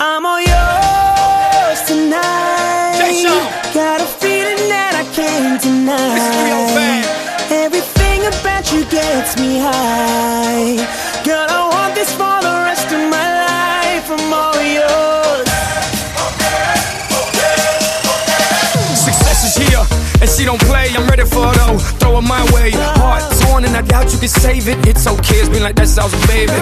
it, 24.22 24.30
save 24.30 24.68
it. 24.68 24.78
It's 24.86 25.06
okay, 25.06 25.38
it's 25.42 25.48
been 25.48 25.62
like 25.62 25.74
that 25.76 25.88
since 25.88 25.98
I 25.98 26.04
was 26.04 26.14
a 26.14 26.26
baby. 26.26 26.54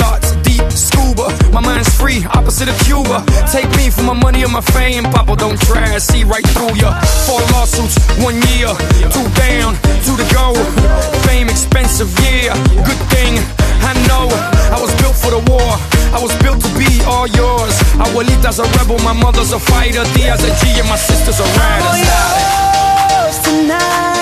Thoughts 0.00 0.32
deep, 0.46 0.64
scuba. 0.72 1.28
My 1.52 1.60
mind's 1.60 1.92
free, 1.92 2.24
opposite 2.32 2.68
of 2.68 2.78
Cuba. 2.84 3.24
Take 3.50 3.68
me 3.76 3.90
for 3.90 4.02
my 4.02 4.14
money 4.14 4.44
or 4.44 4.48
my 4.48 4.60
fame. 4.60 5.04
Papa, 5.04 5.36
don't 5.36 5.60
try, 5.60 5.84
I 5.94 5.98
see 5.98 6.24
right 6.24 6.46
through 6.54 6.74
ya. 6.80 6.94
Four 7.26 7.40
lawsuits, 7.52 7.96
one 8.22 8.36
year. 8.54 8.72
Two 9.12 9.26
down, 9.36 9.76
two 10.06 10.16
to 10.16 10.26
go. 10.32 10.54
Fame 11.28 11.48
expensive, 11.48 12.08
yeah. 12.24 12.56
Good 12.86 13.00
thing, 13.12 13.36
I 13.84 13.92
know. 14.08 14.30
I 14.72 14.78
was 14.80 14.92
built 15.02 15.16
for 15.16 15.30
the 15.30 15.42
war. 15.50 15.70
I 16.14 16.18
was 16.22 16.32
built 16.40 16.62
to 16.62 16.70
be 16.78 16.88
all 17.04 17.26
yours. 17.26 17.74
Abuelita's 18.00 18.58
a 18.58 18.66
rebel, 18.78 18.98
my 19.04 19.12
mother's 19.12 19.52
a 19.52 19.60
fighter. 19.60 20.04
Tia's 20.14 20.42
a 20.42 20.50
G, 20.62 20.80
and 20.80 20.88
my 20.88 20.96
sister's 20.96 21.40
a 21.40 21.46
rider. 21.58 21.84
All 21.84 21.98
yours 23.12 23.38
tonight. 23.44 24.13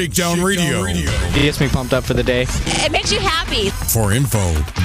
Shakedown, 0.00 0.36
Shakedown 0.36 0.46
Radio. 0.46 0.82
Radio. 0.82 1.10
It 1.10 1.42
gets 1.42 1.60
me 1.60 1.68
pumped 1.68 1.92
up 1.92 2.04
for 2.04 2.14
the 2.14 2.22
day. 2.22 2.46
It 2.48 2.90
makes 2.90 3.12
you 3.12 3.20
happy. 3.20 3.68
For 3.68 4.12
info, 4.12 4.38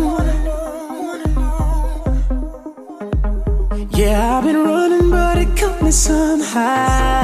somehow. 5.93 7.22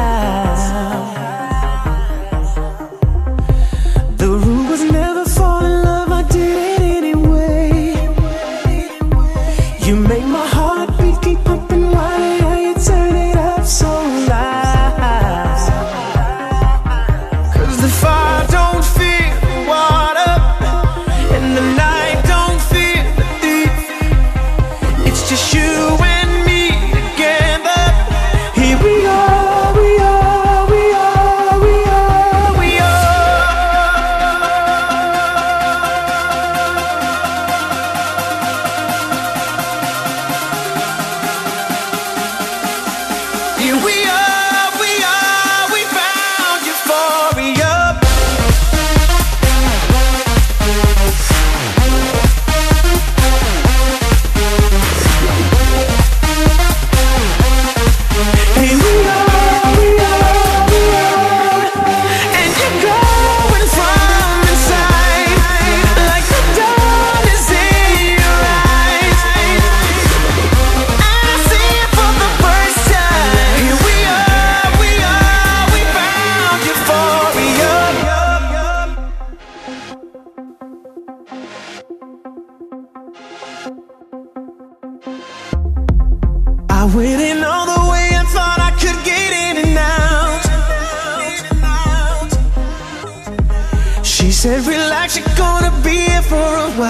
Said, 94.39 94.65
Relax, 94.67 95.19
you're 95.19 95.37
gonna 95.37 95.73
be 95.83 95.97
here 95.97 96.23
for 96.23 96.37
a 96.37 96.71
while. 96.79 96.89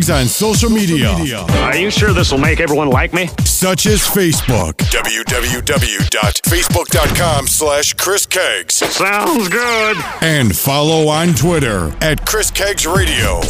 tags 0.00 0.10
on 0.10 0.26
social 0.26 0.70
media. 0.70 1.10
Are 1.10 1.76
you 1.76 1.90
sure 1.90 2.12
this 2.12 2.32
will 2.32 2.38
make 2.38 2.60
everyone 2.60 2.90
like 2.90 3.12
me? 3.12 3.28
Such 3.44 3.86
as 3.86 4.00
Facebook. 4.00 4.72
www.facebook.com 4.74 7.46
slash 7.46 7.94
Chris 7.94 8.26
Caggs. 8.26 8.74
Sounds 8.76 9.48
good. 9.48 9.96
And 10.22 10.56
follow 10.56 11.08
on 11.08 11.34
Twitter 11.34 11.94
at 12.00 12.24
Chris 12.26 12.50
Caggs 12.50 12.86
Radio. 12.86 13.40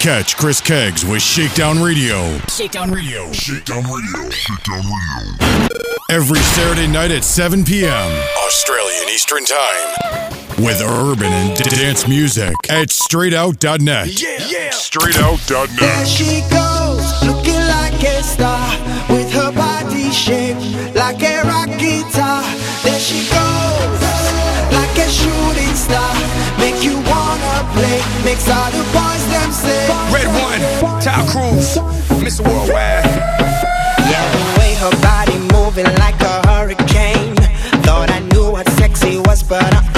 Catch 0.00 0.38
Chris 0.38 0.62
Caggs 0.62 1.04
with 1.04 1.20
Shakedown 1.20 1.82
Radio. 1.82 2.38
Shakedown 2.48 2.90
Radio. 2.90 3.30
Shakedown 3.32 3.82
Radio. 3.82 4.30
Shakedown 4.30 4.82
Radio. 4.82 5.76
Every 6.10 6.38
Saturday 6.38 6.86
night 6.86 7.10
at 7.10 7.22
7 7.22 7.62
p.m. 7.62 8.10
Australian 8.46 9.10
Eastern 9.10 9.44
Time. 9.44 10.64
With 10.64 10.80
urban 10.80 11.30
and 11.30 11.54
dance 11.54 12.08
music 12.08 12.54
at 12.70 12.88
straightout.net. 12.88 14.22
Yeah, 14.22 14.38
yeah. 14.48 14.70
Straightout.net. 14.70 15.78
There 15.78 16.06
she 16.06 16.40
goes, 16.48 17.22
looking 17.22 17.60
like 17.60 18.02
a 18.02 18.22
star. 18.22 18.70
With 19.10 19.30
her 19.32 19.52
body 19.52 20.10
shaped 20.12 20.96
like 20.96 21.22
a 21.22 21.42
rock 21.42 21.68
guitar. 21.78 22.42
There 22.84 22.98
she 22.98 23.28
goes 23.28 24.09
shooting 25.10 25.74
star. 25.74 26.14
Make 26.58 26.82
you 26.82 26.96
wanna 27.10 27.54
play. 27.74 27.98
Makes 28.24 28.48
all 28.48 28.70
the 28.70 28.84
boys 28.94 29.24
them 29.34 29.50
say. 29.50 29.82
Red 30.14 30.28
One, 30.46 30.62
Tom 31.02 31.26
Cruise, 31.26 31.78
Miss 32.22 32.40
Worldwide. 32.40 33.04
Yeah, 34.10 34.24
the 34.36 34.44
way 34.58 34.74
her 34.82 34.94
body 35.02 35.36
moving 35.52 35.90
like 35.98 36.20
a 36.22 36.46
hurricane. 36.48 37.34
Thought 37.84 38.10
I 38.10 38.20
knew 38.30 38.52
what 38.52 38.68
sexy 38.78 39.18
was 39.18 39.42
but 39.42 39.74
I 39.74 39.89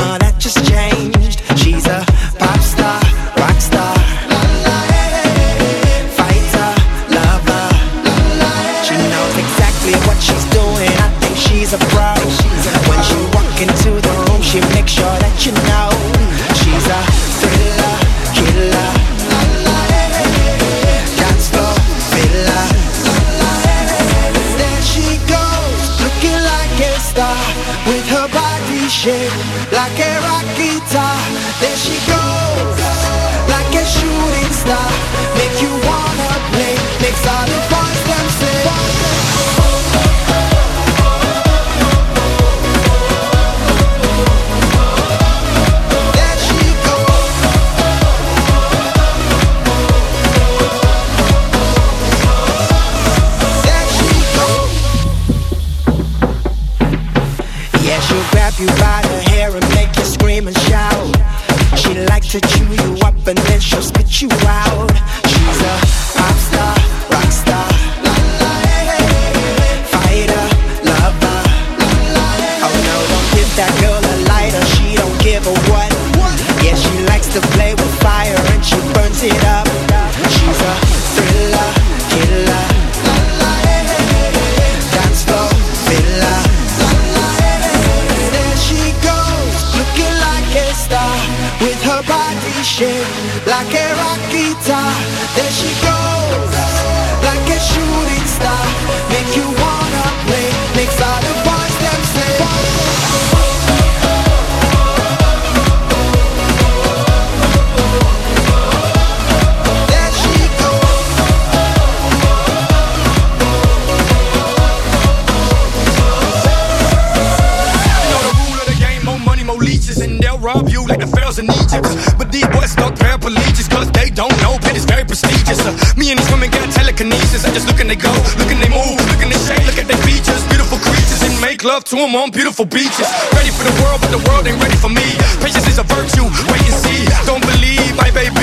telekinesis. 127.02 127.44
I 127.44 127.50
just 127.52 127.66
look 127.66 127.80
and 127.80 127.90
they 127.90 127.96
go, 127.96 128.12
look 128.38 128.50
and 128.50 128.62
they 128.62 128.70
move, 128.70 128.98
look 129.10 129.22
and 129.22 129.30
they 129.30 129.40
shake, 129.42 129.64
look 129.66 129.78
at 129.78 129.86
their 129.86 129.98
features. 130.06 130.42
Beautiful 130.48 130.78
creatures 130.78 131.22
and 131.22 131.34
make 131.40 131.64
love 131.64 131.84
to 131.90 131.96
them 131.96 132.14
on 132.14 132.30
beautiful 132.30 132.64
beaches. 132.64 133.08
Ready 133.34 133.50
for 133.50 133.64
the 133.64 133.74
world, 133.82 134.00
but 134.00 134.10
the 134.10 134.22
world 134.30 134.46
ain't 134.46 134.60
ready 134.62 134.76
for 134.76 134.88
me. 134.88 135.06
Patience 135.42 135.66
is 135.66 135.78
a 135.78 135.86
virtue, 135.86 136.26
wait 136.50 136.62
and 136.62 136.78
see. 136.78 137.02
Don't 137.26 137.42
believe, 137.42 137.96
my 137.96 138.10
baby. 138.10 138.42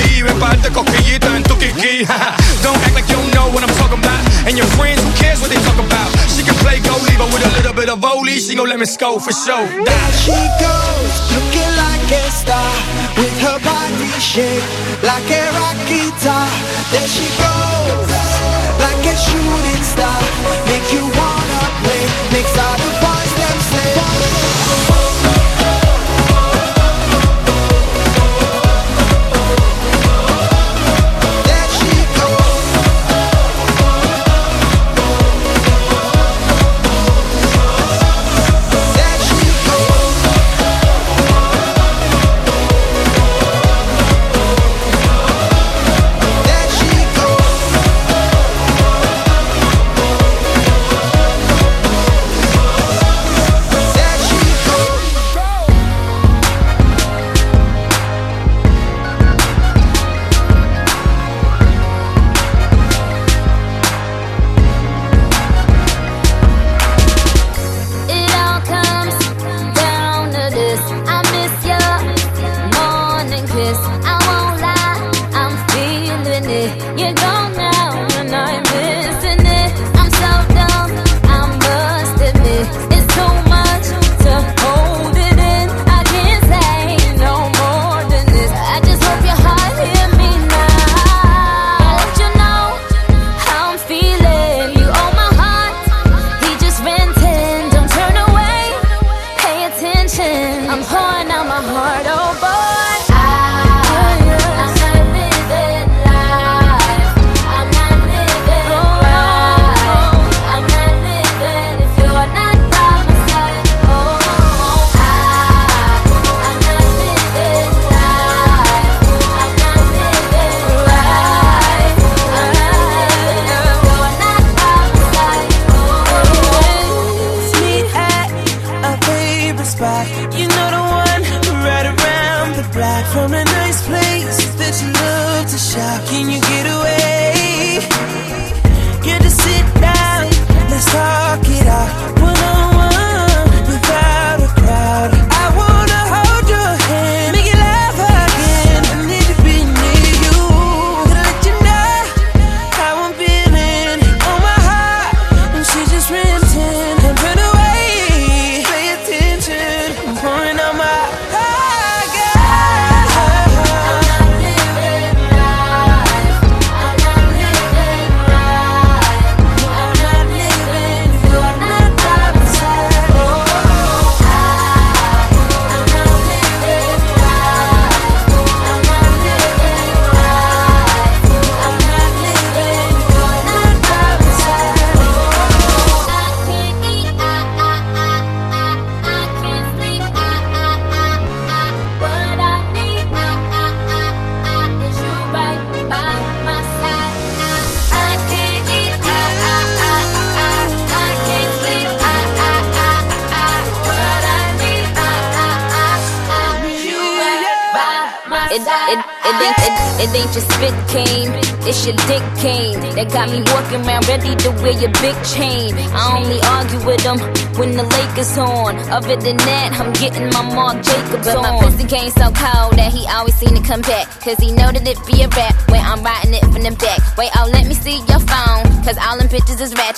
Don't 2.64 2.78
act 2.84 2.96
like 2.96 3.08
you 3.10 3.16
don't 3.16 3.34
know 3.36 3.52
what 3.52 3.62
I'm 3.62 3.76
talking 3.76 4.00
about. 4.00 4.22
And 4.48 4.58
your 4.58 4.66
friends, 4.80 5.04
who 5.04 5.12
cares 5.14 5.42
what 5.42 5.50
they 5.50 5.62
talk 5.62 5.78
about? 5.78 6.10
She 6.32 6.44
can 6.44 6.56
play 6.64 6.80
goalie, 6.80 7.18
with 7.20 7.46
a 7.46 7.52
little 7.58 7.74
bit 7.74 7.90
of 7.90 8.00
volley, 8.00 8.40
she 8.40 8.56
gon' 8.56 8.70
let 8.70 8.80
me 8.80 8.86
score 8.86 9.20
for 9.20 9.32
sure. 9.32 9.68
There 9.68 10.12
she 10.18 10.40
goes, 10.58 11.14
looking 11.36 11.72
like 11.78 12.12
a 12.12 12.32
star, 12.32 12.74
with 13.18 13.36
her 13.46 13.60
body 13.62 14.10
shaped 14.20 14.66
like 15.04 15.30
a 15.30 15.44
rock 15.60 15.78
guitar. 15.92 16.48
There 16.92 17.08
she 17.08 17.28
goes 17.38 18.29
like 19.00 19.14
a 19.14 19.18
shooting 19.18 19.84
star 19.84 20.20
Make 20.68 20.92
you 20.92 21.02
wanna 21.02 21.60
play, 21.84 22.04
makes 22.32 22.58
all 22.58 22.89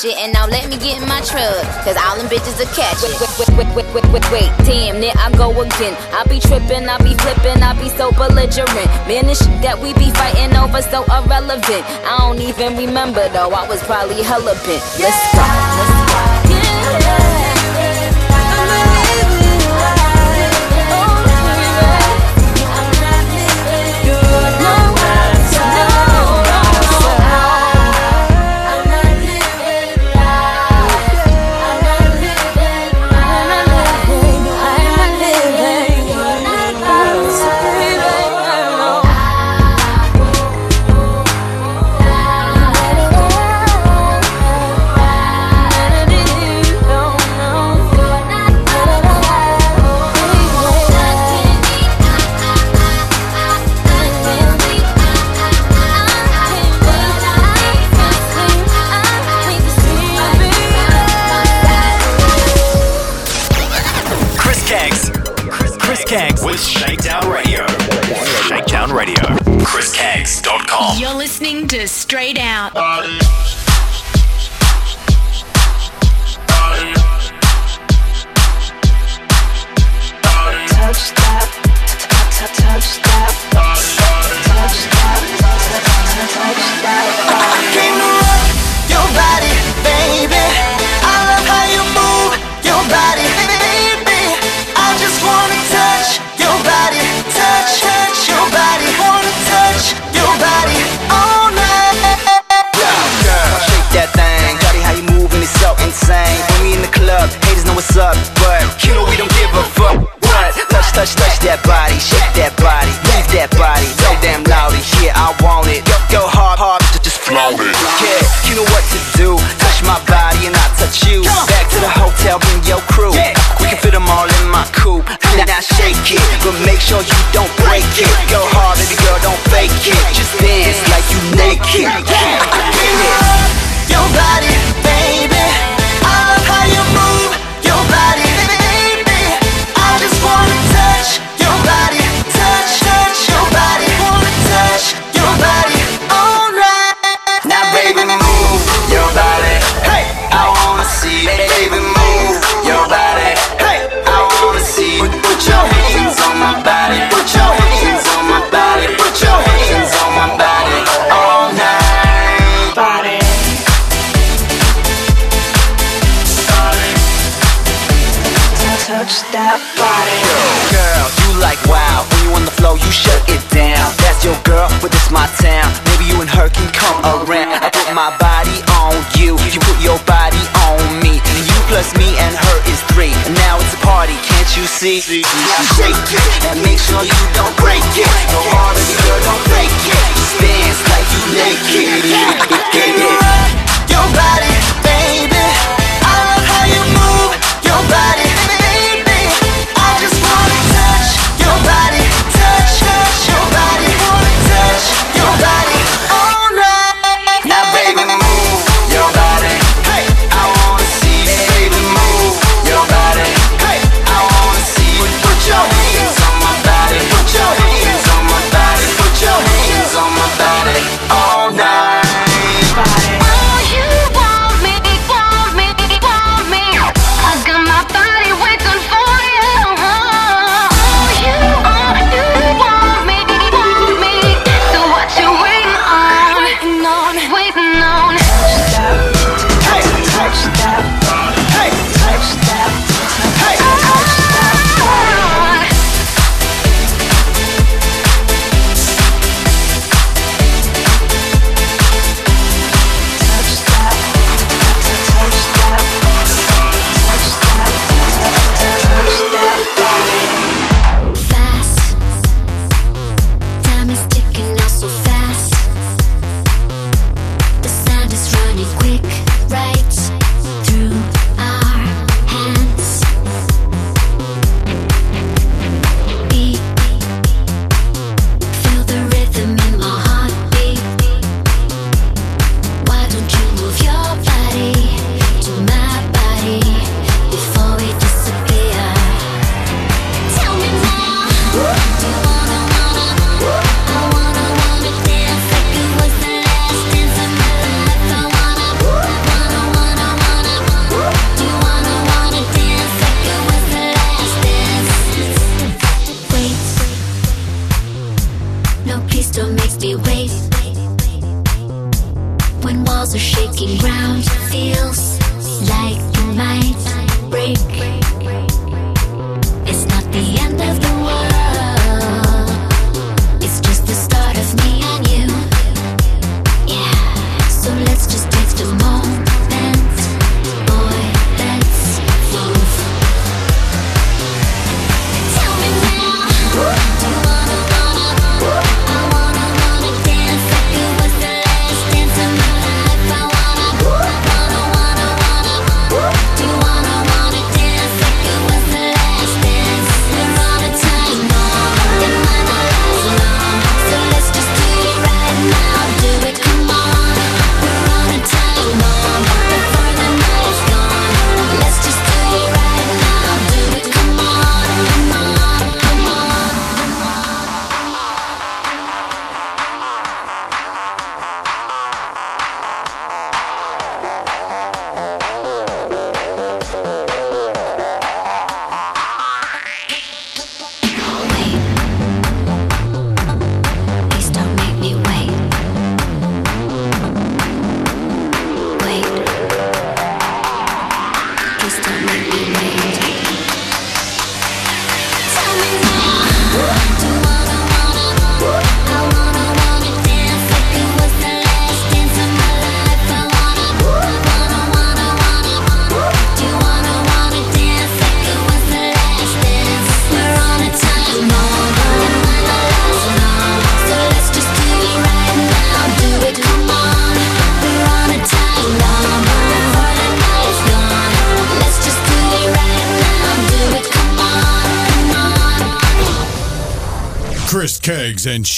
watch 0.02 0.12
it. 0.12 0.18
And 0.22 0.34
now 0.34 0.48
let 0.48 0.70
me 0.70 0.78
get 0.78 1.02
in 1.02 1.08
my 1.08 1.22
truck, 1.22 1.66
cause 1.84 1.98
all 1.98 2.18
them 2.18 2.28
bitches 2.28 2.60
are 2.60 2.74
catch 2.76 3.04
it. 3.04 3.20
Wait, 3.20 3.58
wait, 3.58 3.76
wait, 3.76 3.94
wait, 3.94 4.14
wait, 4.14 4.32
wait, 4.32 4.52
damn, 4.66 5.04
it, 5.04 5.16
I 5.16 5.32
go 5.32 5.50
again. 5.62 5.96
I 6.14 6.24
be 6.28 6.40
tripping, 6.40 6.88
I 6.88 6.98
be 7.00 7.14
flipping, 7.16 7.62
I 7.64 7.74
be 7.80 7.90
so 7.90 8.12
belligerent. 8.12 8.88
Man, 9.08 9.28
the 9.28 9.36
shit 9.36 9.62
that 9.62 9.80
we 9.80 9.94
be 9.94 10.12
fighting 10.12 10.56
over 10.58 10.82
so 10.82 11.04
irrelevant. 11.04 11.84
I 12.06 12.18
don't 12.20 12.40
even 12.40 12.78
remember 12.78 13.28
though, 13.30 13.52
I 13.52 13.68
was 13.68 13.82
probably 13.84 14.22
hella 14.24 14.54
bent. 14.66 14.84
Let's 15.00 15.34
go. 15.34 15.40
Let's 15.40 15.96
go. 15.96 16.01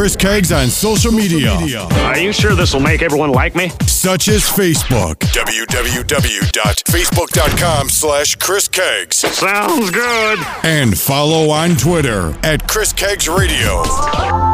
Chris 0.00 0.16
Caggs 0.16 0.50
on 0.50 0.68
social 0.68 1.12
media. 1.12 1.50
Are 1.50 2.18
you 2.18 2.32
sure 2.32 2.54
this 2.54 2.72
will 2.72 2.80
make 2.80 3.02
everyone 3.02 3.32
like 3.32 3.54
me? 3.54 3.68
Such 3.86 4.28
as 4.28 4.44
Facebook. 4.44 5.16
www.facebook.com 5.16 7.90
slash 7.90 8.36
Chris 8.36 8.66
Caggs. 8.66 9.18
Sounds 9.18 9.90
good. 9.90 10.38
And 10.62 10.98
follow 10.98 11.50
on 11.50 11.76
Twitter 11.76 12.34
at 12.42 12.66
Chris 12.66 12.94
Caggs 12.94 13.28
Radio. 13.28 14.49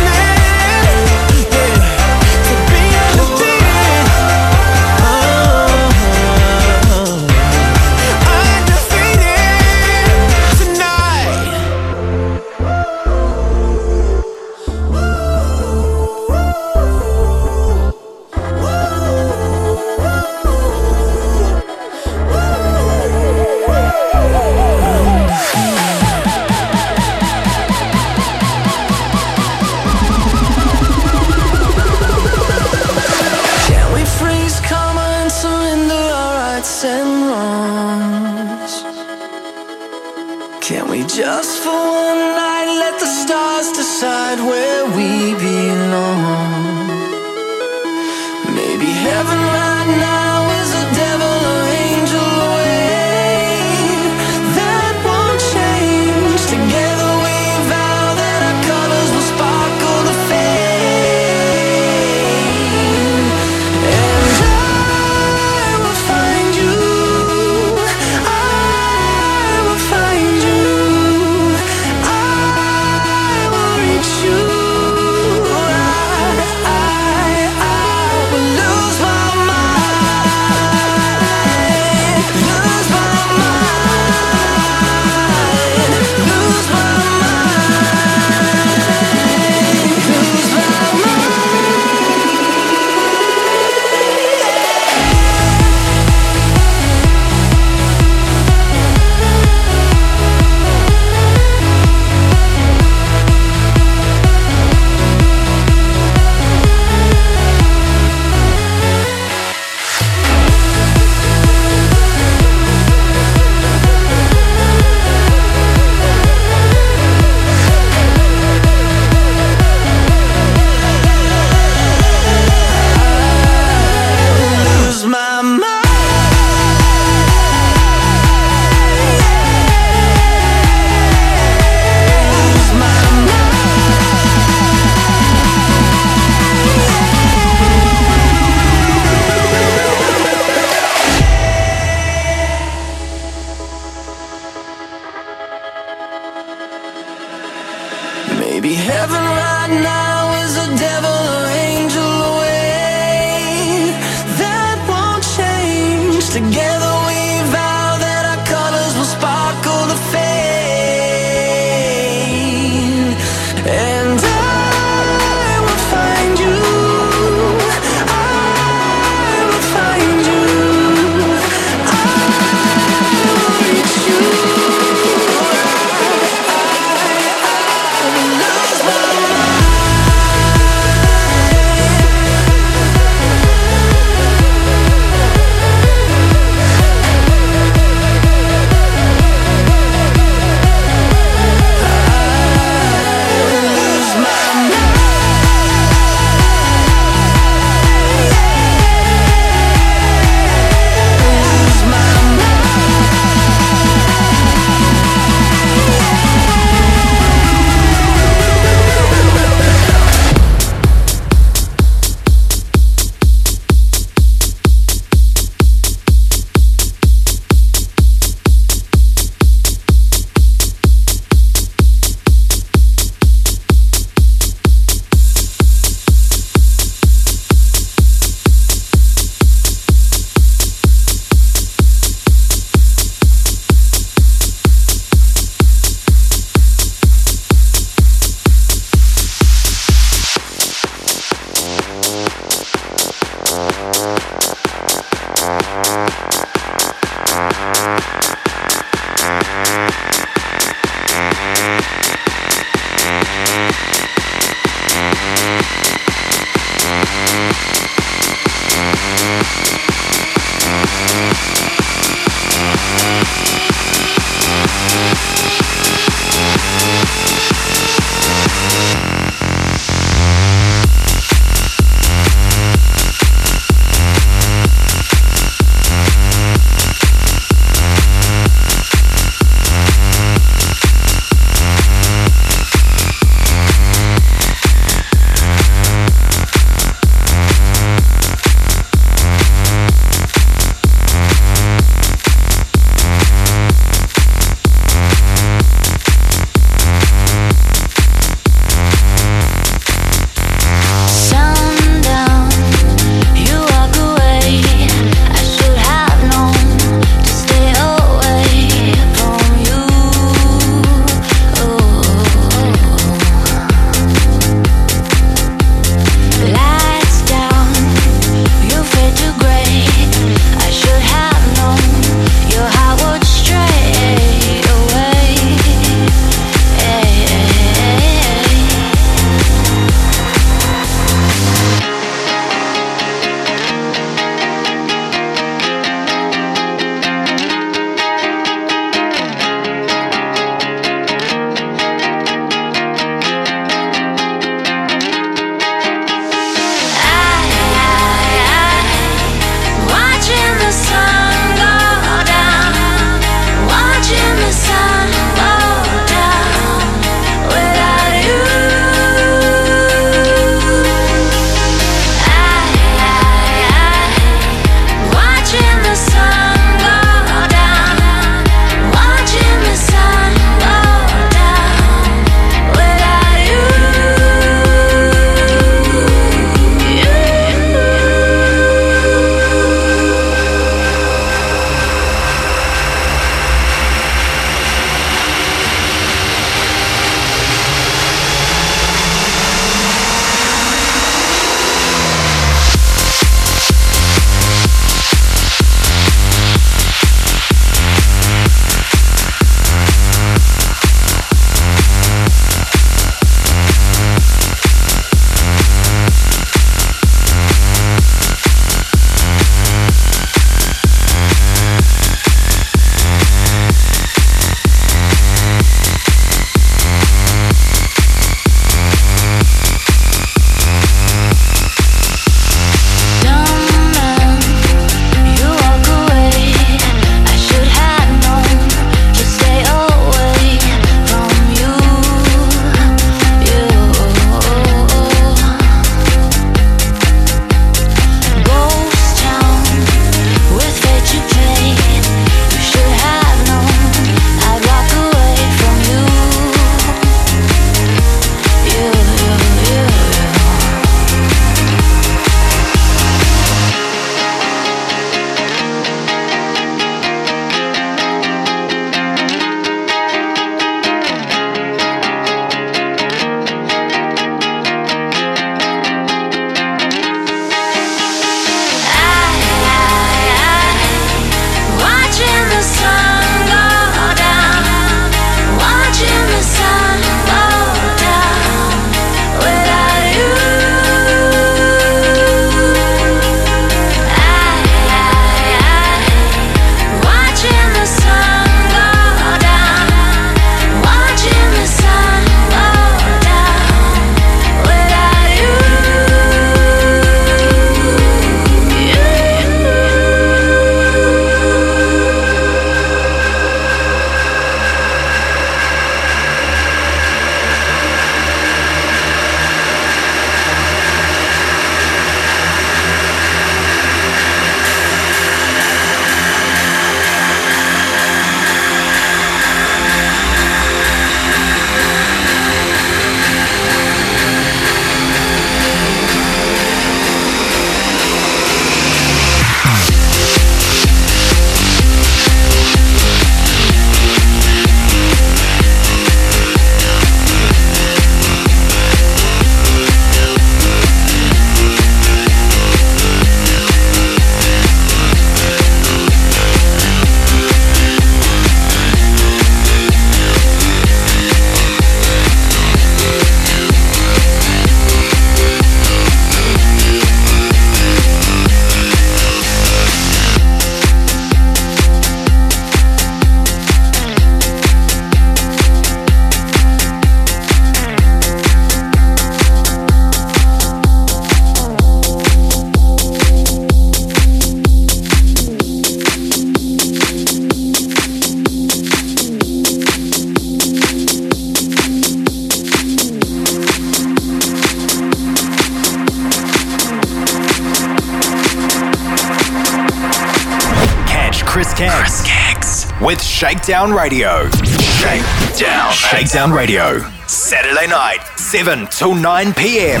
Shakedown 593.62 593.92
Radio. 593.92 594.50
Shakedown. 594.98 595.92
Shakedown 595.92 596.50
Radio. 596.50 596.98
Saturday 597.28 597.86
night, 597.86 598.18
7 598.34 598.88
till 598.88 599.14
9 599.14 599.54
p.m. 599.54 600.00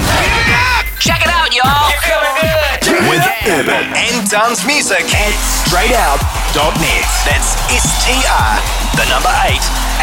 Check 0.98 1.22
it 1.22 1.30
out, 1.30 1.54
y'all. 1.54 1.94
With 3.08 3.22
urban 3.46 3.86
and 3.94 4.28
dance 4.28 4.66
music 4.66 5.06
at 5.14 5.30
STR8OUT.net. 5.70 7.06
That's 7.22 7.54
S-T-R, 7.70 8.58
the 8.98 9.06
number 9.06 9.30
8, 9.30 9.54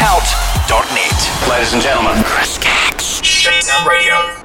out.net. 0.08 1.50
Ladies 1.50 1.74
and 1.74 1.82
gentlemen, 1.82 2.16
Chris 2.24 2.56
Caggs. 2.56 3.20
Shakedown 3.22 3.86
Radio. 3.86 4.39